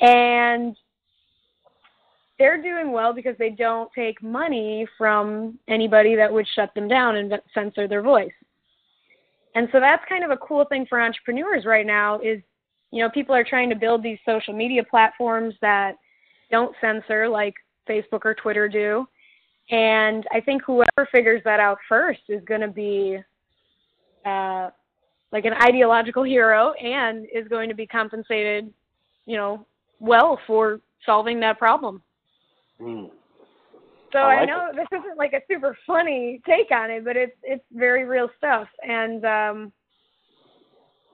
and 0.00 0.76
they're 2.38 2.62
doing 2.62 2.92
well 2.92 3.12
because 3.12 3.34
they 3.40 3.50
don't 3.50 3.90
take 3.92 4.22
money 4.22 4.86
from 4.96 5.58
anybody 5.66 6.14
that 6.14 6.32
would 6.32 6.46
shut 6.54 6.72
them 6.76 6.86
down 6.86 7.16
and 7.16 7.32
censor 7.52 7.88
their 7.88 8.02
voice 8.02 8.30
and 9.58 9.68
so 9.72 9.80
that's 9.80 10.04
kind 10.08 10.24
of 10.24 10.30
a 10.30 10.36
cool 10.36 10.64
thing 10.66 10.86
for 10.88 11.00
entrepreneurs 11.00 11.64
right 11.66 11.86
now 11.86 12.20
is 12.20 12.40
you 12.90 13.02
know, 13.02 13.10
people 13.10 13.34
are 13.34 13.44
trying 13.44 13.68
to 13.70 13.76
build 13.76 14.02
these 14.02 14.18
social 14.24 14.54
media 14.54 14.82
platforms 14.82 15.54
that 15.60 15.96
don't 16.50 16.74
censor 16.80 17.28
like 17.28 17.54
Facebook 17.88 18.24
or 18.24 18.34
Twitter 18.34 18.68
do. 18.68 19.06
And 19.70 20.26
I 20.32 20.40
think 20.40 20.62
whoever 20.64 21.08
figures 21.12 21.42
that 21.44 21.60
out 21.60 21.78
first 21.88 22.20
is 22.28 22.42
going 22.46 22.62
to 22.62 22.68
be 22.68 23.18
uh, 24.24 24.70
like 25.30 25.44
an 25.44 25.52
ideological 25.62 26.22
hero 26.22 26.72
and 26.72 27.26
is 27.34 27.46
going 27.48 27.68
to 27.68 27.74
be 27.74 27.86
compensated, 27.86 28.72
you 29.26 29.36
know, 29.36 29.66
well 30.00 30.38
for 30.46 30.80
solving 31.04 31.40
that 31.40 31.58
problem. 31.58 32.02
Mm. 32.80 33.10
So 34.12 34.18
I 34.18 34.34
I, 34.34 34.36
like 34.36 34.48
know 34.48 34.68
this 34.74 34.88
isn't 34.92 35.18
like 35.18 35.32
a 35.32 35.40
super 35.50 35.76
funny 35.86 36.40
take 36.46 36.70
on 36.70 36.90
it, 36.90 37.04
but 37.04 37.16
it's 37.16 37.36
it's 37.42 37.64
very 37.72 38.04
real 38.04 38.28
stuff. 38.38 38.68
And 38.86 39.24
um 39.24 39.72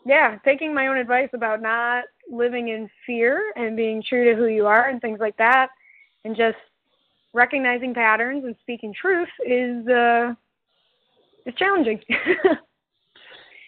yeah, 0.07 0.39
taking 0.45 0.75
my 0.75 0.87
own 0.89 0.99
advice 0.99 1.31
about 1.33 1.63
not 1.63 2.05
living 2.31 2.69
in 2.69 2.89
fear 3.07 3.53
and 3.57 3.77
being 3.77 4.03
true 4.07 4.25
to 4.25 4.37
who 4.37 4.47
you 4.47 4.67
are 4.67 4.89
and 4.89 5.01
things 5.01 5.19
like 5.19 5.37
that 5.39 5.69
and 6.25 6.37
just 6.37 6.59
recognizing 7.33 7.95
patterns 7.95 8.45
and 8.45 8.55
speaking 8.61 8.95
truth 8.95 9.29
is 9.47 9.87
uh 9.89 10.35
is 11.47 11.55
challenging. 11.57 12.01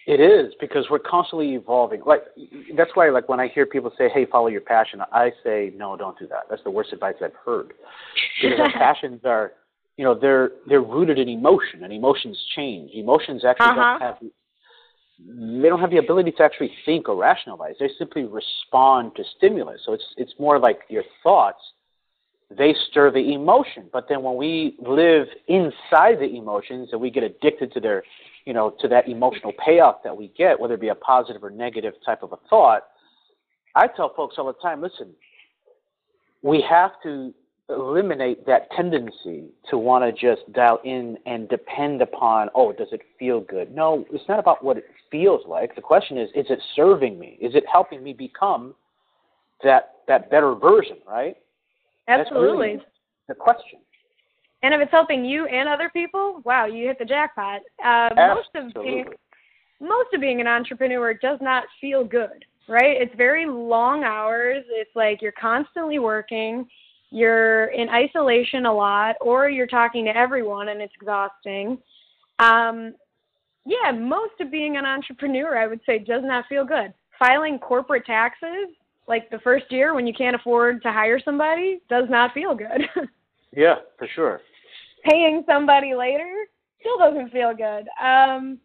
It 0.07 0.21
is 0.21 0.53
because 0.61 0.85
we're 0.89 0.99
constantly 0.99 1.55
evolving. 1.55 2.01
Like 2.05 2.23
that's 2.77 2.91
why, 2.93 3.09
like 3.09 3.27
when 3.27 3.41
I 3.41 3.49
hear 3.49 3.65
people 3.65 3.91
say, 3.97 4.07
"Hey, 4.07 4.25
follow 4.25 4.47
your 4.47 4.61
passion," 4.61 5.01
I 5.11 5.33
say, 5.43 5.73
"No, 5.75 5.97
don't 5.97 6.17
do 6.17 6.27
that." 6.27 6.43
That's 6.49 6.63
the 6.63 6.71
worst 6.71 6.93
advice 6.93 7.15
I've 7.21 7.35
heard. 7.45 7.73
Because 8.41 8.59
our 8.63 8.71
passions 8.71 9.19
are, 9.25 9.51
you 9.97 10.05
know, 10.05 10.15
they're 10.17 10.51
they're 10.65 10.81
rooted 10.81 11.19
in 11.19 11.27
emotion, 11.27 11.83
and 11.83 11.91
emotions 11.91 12.41
change. 12.55 12.91
Emotions 12.93 13.43
actually 13.43 13.71
Uh-huh. 13.71 13.99
don't 13.99 14.01
have 14.01 14.17
they 15.61 15.67
don't 15.67 15.81
have 15.81 15.89
the 15.91 15.97
ability 15.97 16.31
to 16.31 16.43
actually 16.43 16.71
think 16.85 17.09
or 17.09 17.15
rationalize. 17.17 17.75
They 17.77 17.89
simply 17.97 18.23
respond 18.23 19.11
to 19.17 19.23
stimulus. 19.35 19.81
So 19.85 19.91
it's 19.91 20.05
it's 20.15 20.33
more 20.39 20.57
like 20.57 20.79
your 20.89 21.03
thoughts. 21.21 21.59
They 22.49 22.73
stir 22.91 23.11
the 23.11 23.33
emotion, 23.33 23.89
but 23.91 24.07
then 24.07 24.23
when 24.23 24.37
we 24.37 24.77
live 24.79 25.27
inside 25.49 26.19
the 26.19 26.37
emotions 26.37 26.89
and 26.93 27.01
we 27.01 27.09
get 27.11 27.23
addicted 27.23 27.73
to 27.73 27.81
their 27.81 28.03
you 28.47 28.53
know, 28.53 28.73
to 28.79 28.87
that 28.87 29.09
emotional 29.09 29.51
payoff 29.63 29.97
that 30.05 30.15
we 30.15 30.31
get, 30.37 30.57
whether 30.57 30.75
it 30.75 30.79
be 30.79 30.87
a 30.87 30.95
positive 30.95 31.43
or 31.43 31.49
negative 31.49 31.93
type 32.05 32.23
of 32.23 32.31
a 32.31 32.37
thought, 32.49 32.83
I 33.75 33.87
tell 33.87 34.13
folks 34.15 34.35
all 34.37 34.47
the 34.47 34.53
time, 34.53 34.81
listen, 34.81 35.09
we 36.43 36.65
have 36.67 36.91
to 37.03 37.33
eliminate 37.67 38.45
that 38.45 38.71
tendency 38.71 39.49
to 39.69 39.77
want 39.77 40.05
to 40.05 40.13
just 40.13 40.49
dial 40.53 40.79
in 40.85 41.17
and 41.25 41.49
depend 41.49 42.01
upon, 42.01 42.47
oh, 42.55 42.71
does 42.71 42.87
it 42.93 43.01
feel 43.19 43.41
good? 43.41 43.75
No, 43.75 44.05
it's 44.13 44.23
not 44.29 44.39
about 44.39 44.63
what 44.63 44.77
it 44.77 44.85
feels 45.11 45.41
like. 45.45 45.75
The 45.75 45.81
question 45.81 46.17
is, 46.17 46.29
is 46.33 46.45
it 46.49 46.59
serving 46.73 47.19
me? 47.19 47.37
Is 47.41 47.53
it 47.53 47.65
helping 47.69 48.01
me 48.01 48.13
become 48.13 48.73
that 49.61 49.95
that 50.07 50.31
better 50.31 50.55
version, 50.55 50.99
right? 51.05 51.35
That's 52.07 52.31
really 52.31 52.75
Absolutely. 52.75 52.85
the 53.27 53.35
question. 53.35 53.79
And 54.63 54.73
if 54.73 54.81
it's 54.81 54.91
helping 54.91 55.23
you 55.23 55.45
and 55.45 55.69
other 55.69 55.89
people, 55.89 56.41
wow, 56.43 56.65
you 56.65 56.87
hit 56.87 56.97
the 56.99 57.05
jackpot. 57.05 57.61
Uh, 57.83 58.09
most 58.15 58.49
of 58.55 58.73
being, 58.83 59.05
most 59.79 60.13
of 60.13 60.21
being 60.21 60.41
an 60.41 60.47
entrepreneur 60.47 61.13
does 61.13 61.37
not 61.41 61.65
feel 61.79 62.03
good, 62.03 62.43
right? 62.67 62.99
It's 62.99 63.13
very 63.15 63.45
long 63.45 64.03
hours. 64.03 64.63
It's 64.69 64.95
like 64.95 65.21
you're 65.21 65.33
constantly 65.33 65.99
working, 65.99 66.67
you're 67.11 67.65
in 67.67 67.87
isolation 67.89 68.65
a 68.65 68.73
lot, 68.73 69.15
or 69.21 69.49
you're 69.49 69.67
talking 69.67 70.05
to 70.05 70.17
everyone 70.17 70.69
and 70.69 70.81
it's 70.81 70.93
exhausting. 70.99 71.77
Um, 72.39 72.95
yeah, 73.65 73.91
most 73.91 74.39
of 74.39 74.49
being 74.49 74.77
an 74.77 74.85
entrepreneur, 74.85 75.57
I 75.57 75.67
would 75.67 75.81
say, 75.85 75.99
does 75.99 76.23
not 76.23 76.45
feel 76.47 76.65
good. 76.65 76.93
Filing 77.19 77.59
corporate 77.59 78.05
taxes, 78.05 78.69
like 79.07 79.29
the 79.29 79.39
first 79.39 79.65
year 79.71 79.93
when 79.93 80.07
you 80.07 80.13
can't 80.13 80.35
afford 80.35 80.81
to 80.83 80.91
hire 80.91 81.19
somebody, 81.19 81.79
does 81.89 82.05
not 82.09 82.33
feel 82.33 82.55
good. 82.55 82.87
Yeah, 83.57 83.77
for 83.97 84.07
sure. 84.13 84.41
paying 85.03 85.43
somebody 85.47 85.95
later 85.95 86.31
still 86.79 86.99
doesn't 86.99 87.31
feel 87.31 87.53
good. 87.55 87.87
Um 88.01 88.59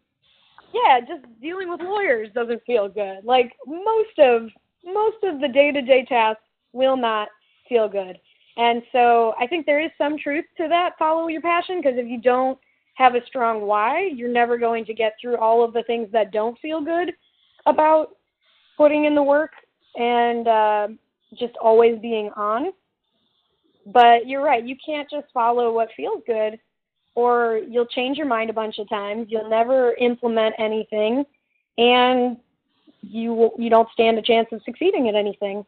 yeah, 0.71 0.99
just 0.99 1.25
dealing 1.41 1.69
with 1.69 1.81
lawyers 1.81 2.29
doesn't 2.35 2.61
feel 2.65 2.87
good. 2.87 3.25
Like 3.25 3.53
most 3.67 4.17
of 4.19 4.49
most 4.85 5.17
of 5.23 5.41
the 5.41 5.47
day-to-day 5.47 6.05
tasks 6.07 6.43
will 6.73 6.95
not 6.95 7.27
feel 7.67 7.89
good. 7.89 8.19
And 8.55 8.83
so 8.91 9.33
I 9.39 9.47
think 9.47 9.65
there 9.65 9.83
is 9.83 9.89
some 9.97 10.15
truth 10.17 10.45
to 10.57 10.67
that 10.67 10.91
follow 10.99 11.27
your 11.27 11.41
passion 11.41 11.79
because 11.81 11.97
if 11.97 12.07
you 12.07 12.21
don't 12.21 12.59
have 12.95 13.15
a 13.15 13.25
strong 13.25 13.61
why, 13.61 14.11
you're 14.13 14.29
never 14.29 14.59
going 14.59 14.85
to 14.85 14.93
get 14.93 15.13
through 15.19 15.37
all 15.37 15.63
of 15.63 15.73
the 15.73 15.83
things 15.83 16.07
that 16.11 16.31
don't 16.31 16.59
feel 16.59 16.81
good 16.81 17.13
about 17.65 18.09
putting 18.77 19.05
in 19.05 19.15
the 19.15 19.23
work 19.23 19.51
and 19.95 20.47
uh, 20.47 20.87
just 21.39 21.55
always 21.59 21.99
being 21.99 22.29
on. 22.35 22.71
But 23.85 24.27
you're 24.27 24.43
right, 24.43 24.65
you 24.65 24.75
can't 24.85 25.09
just 25.09 25.27
follow 25.33 25.73
what 25.73 25.89
feels 25.95 26.21
good 26.25 26.59
or 27.15 27.57
you'll 27.69 27.85
change 27.85 28.17
your 28.17 28.27
mind 28.27 28.49
a 28.49 28.53
bunch 28.53 28.79
of 28.79 28.89
times. 28.89 29.27
You'll 29.29 29.49
never 29.49 29.93
implement 29.95 30.55
anything 30.57 31.25
and 31.77 32.37
you 33.01 33.51
you 33.57 33.69
don't 33.69 33.89
stand 33.91 34.17
a 34.17 34.21
chance 34.21 34.47
of 34.51 34.61
succeeding 34.63 35.09
at 35.09 35.15
anything. 35.15 35.65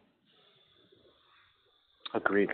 Agreed. 2.14 2.50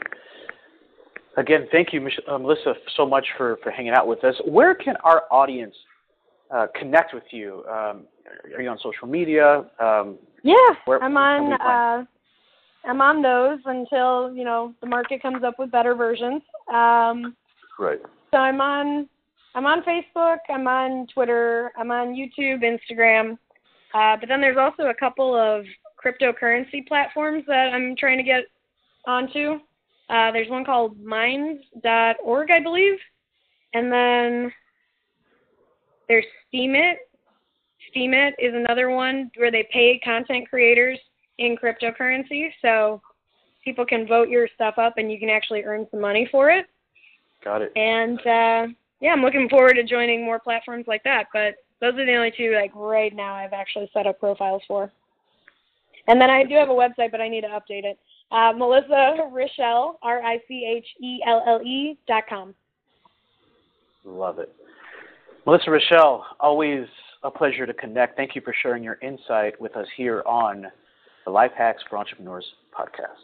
Again, 1.38 1.68
thank 1.72 1.94
you, 1.94 2.06
uh, 2.28 2.38
Melissa, 2.38 2.74
so 2.98 3.06
much 3.06 3.26
for, 3.38 3.58
for 3.64 3.72
hanging 3.72 3.94
out 3.94 4.06
with 4.08 4.24
us. 4.24 4.36
Where 4.46 4.76
can 4.76 4.96
our 5.04 5.24
audience 5.32 5.76
uh, 6.50 6.68
connect 6.78 7.14
with 7.14 7.24
you? 7.32 7.64
Um, 7.70 8.06
are 8.54 8.62
you 8.62 8.70
on 8.70 8.78
social 8.84 9.08
media? 9.08 9.66
Um, 9.80 10.18
Yeah, 10.44 10.56
Where- 10.86 11.02
I'm 11.02 11.16
on 11.16 11.54
uh 11.54 12.06
I'm 12.84 13.02
on 13.02 13.22
those 13.22 13.60
until, 13.66 14.34
you 14.34 14.44
know, 14.44 14.74
the 14.82 14.88
market 14.88 15.22
comes 15.22 15.44
up 15.44 15.60
with 15.60 15.72
better 15.72 15.96
versions. 15.96 16.42
Um 16.74 17.36
right. 17.80 18.02
So 18.32 18.38
I'm 18.38 18.62
on 18.62 19.08
I'm 19.54 19.66
on 19.66 19.84
Facebook, 19.84 20.38
I'm 20.50 20.68
on 20.68 21.08
Twitter, 21.14 21.72
I'm 21.78 21.92
on 21.92 22.16
YouTube, 22.16 22.64
Instagram. 22.64 23.38
Uh, 23.94 24.16
but 24.18 24.30
then 24.30 24.40
there's 24.40 24.58
also 24.58 24.84
a 24.84 24.94
couple 24.94 25.36
of 25.36 25.66
cryptocurrency 26.04 26.88
platforms 26.88 27.44
that 27.48 27.74
I'm 27.74 27.96
trying 27.98 28.18
to 28.18 28.24
get 28.24 28.46
onto. 29.06 29.60
Uh, 30.10 30.32
there's 30.32 30.50
one 30.50 30.66
called 30.66 31.00
Minds.org, 31.02 32.52
I 32.52 32.60
believe, 32.62 32.98
and 33.74 33.92
then 33.92 34.52
there's 36.08 36.26
Steemit. 36.54 36.96
Steemit 37.94 38.32
is 38.40 38.54
another 38.54 38.90
one 38.90 39.32
where 39.36 39.52
they 39.52 39.68
pay 39.72 40.00
content 40.04 40.50
creators 40.50 41.00
in 41.46 41.58
cryptocurrency, 41.58 42.50
so 42.62 43.02
people 43.64 43.86
can 43.86 44.08
vote 44.08 44.30
your 44.30 44.48
stuff 44.56 44.76
up 44.78 44.94
and 44.98 45.12
you 45.12 45.20
can 45.20 45.30
actually 45.30 45.64
earn 45.64 45.88
some 45.92 46.02
money 46.02 46.28
for 46.32 46.50
it. 46.50 46.66
Got 47.44 47.62
it. 47.62 47.72
And 47.76 48.20
uh, 48.20 48.74
yeah, 49.00 49.12
I'm 49.12 49.22
looking 49.22 49.50
forward 49.50 49.74
to 49.74 49.84
joining 49.84 50.24
more 50.24 50.40
platforms 50.40 50.86
like 50.88 51.04
that. 51.04 51.26
But 51.34 51.56
those 51.80 51.94
are 51.96 52.06
the 52.06 52.16
only 52.16 52.32
two 52.36 52.54
like 52.54 52.72
right 52.76 53.16
now 53.16 53.34
I've 53.34 53.54
actually 53.54 53.90
set 53.94 54.08
up 54.08 54.20
profiles 54.20 54.62
for. 54.68 54.92
And 56.08 56.20
then 56.20 56.30
I 56.30 56.44
do 56.44 56.56
have 56.56 56.70
a 56.70 56.74
website, 56.74 57.12
but 57.12 57.22
I 57.22 57.30
need 57.30 57.42
to 57.42 57.48
update 57.48 57.84
it. 57.84 58.00
Uh, 58.32 58.54
Melissa 58.56 59.30
Richelle, 59.32 60.00
R 60.02 60.22
I 60.24 60.40
C 60.48 60.66
H 60.78 60.88
E 61.02 61.20
L 61.28 61.44
L 61.48 61.62
E 61.64 61.98
dot 62.08 62.24
com. 62.30 62.56
Love 64.06 64.40
it. 64.40 64.54
Melissa 65.46 65.70
Richelle, 65.70 66.26
always 66.40 66.88
a 67.24 67.30
pleasure 67.30 67.66
to 67.66 67.74
connect. 67.74 68.16
Thank 68.16 68.36
you 68.36 68.42
for 68.42 68.54
sharing 68.64 68.84
your 68.84 68.98
insight 69.02 69.60
with 69.60 69.76
us 69.76 69.88
here 69.98 70.24
on 70.26 70.68
the 71.26 71.32
Life 71.32 71.52
Hacks 71.56 71.84
for 71.88 71.98
Entrepreneurs 71.98 72.54
podcast. 72.74 73.22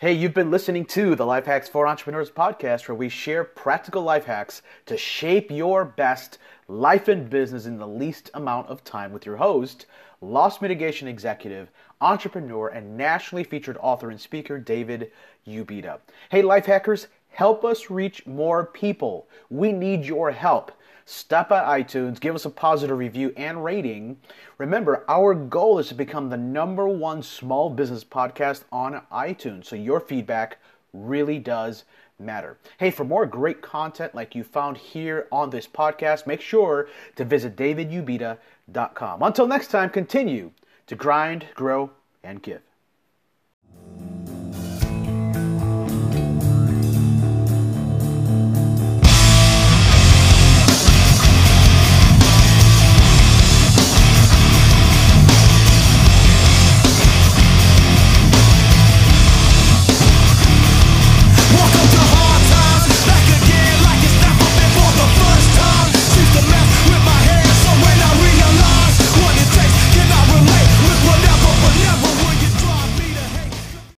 Hey, 0.00 0.14
you've 0.14 0.32
been 0.32 0.50
listening 0.50 0.86
to 0.86 1.14
the 1.14 1.26
Life 1.26 1.44
Hacks 1.46 1.68
for 1.68 1.86
Entrepreneurs 1.86 2.30
podcast, 2.30 2.88
where 2.88 2.94
we 2.94 3.08
share 3.08 3.44
practical 3.44 4.02
life 4.02 4.24
hacks 4.24 4.62
to 4.86 4.96
shape 4.96 5.50
your 5.50 5.84
best 5.84 6.38
life 6.68 7.08
and 7.08 7.28
business 7.28 7.66
in 7.66 7.78
the 7.78 7.86
least 7.86 8.30
amount 8.32 8.68
of 8.68 8.82
time 8.82 9.12
with 9.12 9.26
your 9.26 9.36
host, 9.36 9.86
loss 10.20 10.60
mitigation 10.60 11.08
executive, 11.08 11.70
entrepreneur, 12.00 12.68
and 12.68 12.96
nationally 12.96 13.44
featured 13.44 13.78
author 13.80 14.10
and 14.10 14.20
speaker, 14.20 14.58
David 14.58 15.10
Ubita. 15.46 15.98
Hey, 16.30 16.42
life 16.42 16.66
hackers, 16.66 17.06
help 17.30 17.64
us 17.64 17.90
reach 17.90 18.26
more 18.26 18.66
people. 18.66 19.28
We 19.48 19.72
need 19.72 20.04
your 20.04 20.30
help. 20.30 20.72
Stop 21.06 21.48
by 21.48 21.82
iTunes, 21.82 22.20
give 22.20 22.34
us 22.34 22.44
a 22.44 22.50
positive 22.50 22.96
review 22.96 23.32
and 23.36 23.64
rating. 23.64 24.18
Remember, 24.58 25.04
our 25.08 25.34
goal 25.34 25.78
is 25.78 25.88
to 25.88 25.94
become 25.94 26.28
the 26.28 26.36
number 26.36 26.86
one 26.86 27.22
small 27.22 27.70
business 27.70 28.04
podcast 28.04 28.64
on 28.70 29.02
iTunes, 29.10 29.64
so 29.64 29.74
your 29.74 29.98
feedback 29.98 30.58
really 30.92 31.38
does 31.38 31.84
matter. 32.20 32.58
Hey, 32.78 32.90
for 32.90 33.04
more 33.04 33.26
great 33.26 33.62
content 33.62 34.14
like 34.14 34.34
you 34.34 34.44
found 34.44 34.76
here 34.76 35.26
on 35.32 35.50
this 35.50 35.66
podcast, 35.66 36.26
make 36.26 36.40
sure 36.40 36.88
to 37.16 37.24
visit 37.24 37.56
davidubita.com. 37.56 39.22
Until 39.22 39.46
next 39.46 39.68
time, 39.68 39.90
continue 39.90 40.52
to 40.86 40.94
grind, 40.94 41.46
grow, 41.54 41.90
and 42.22 42.42
give. 42.42 42.62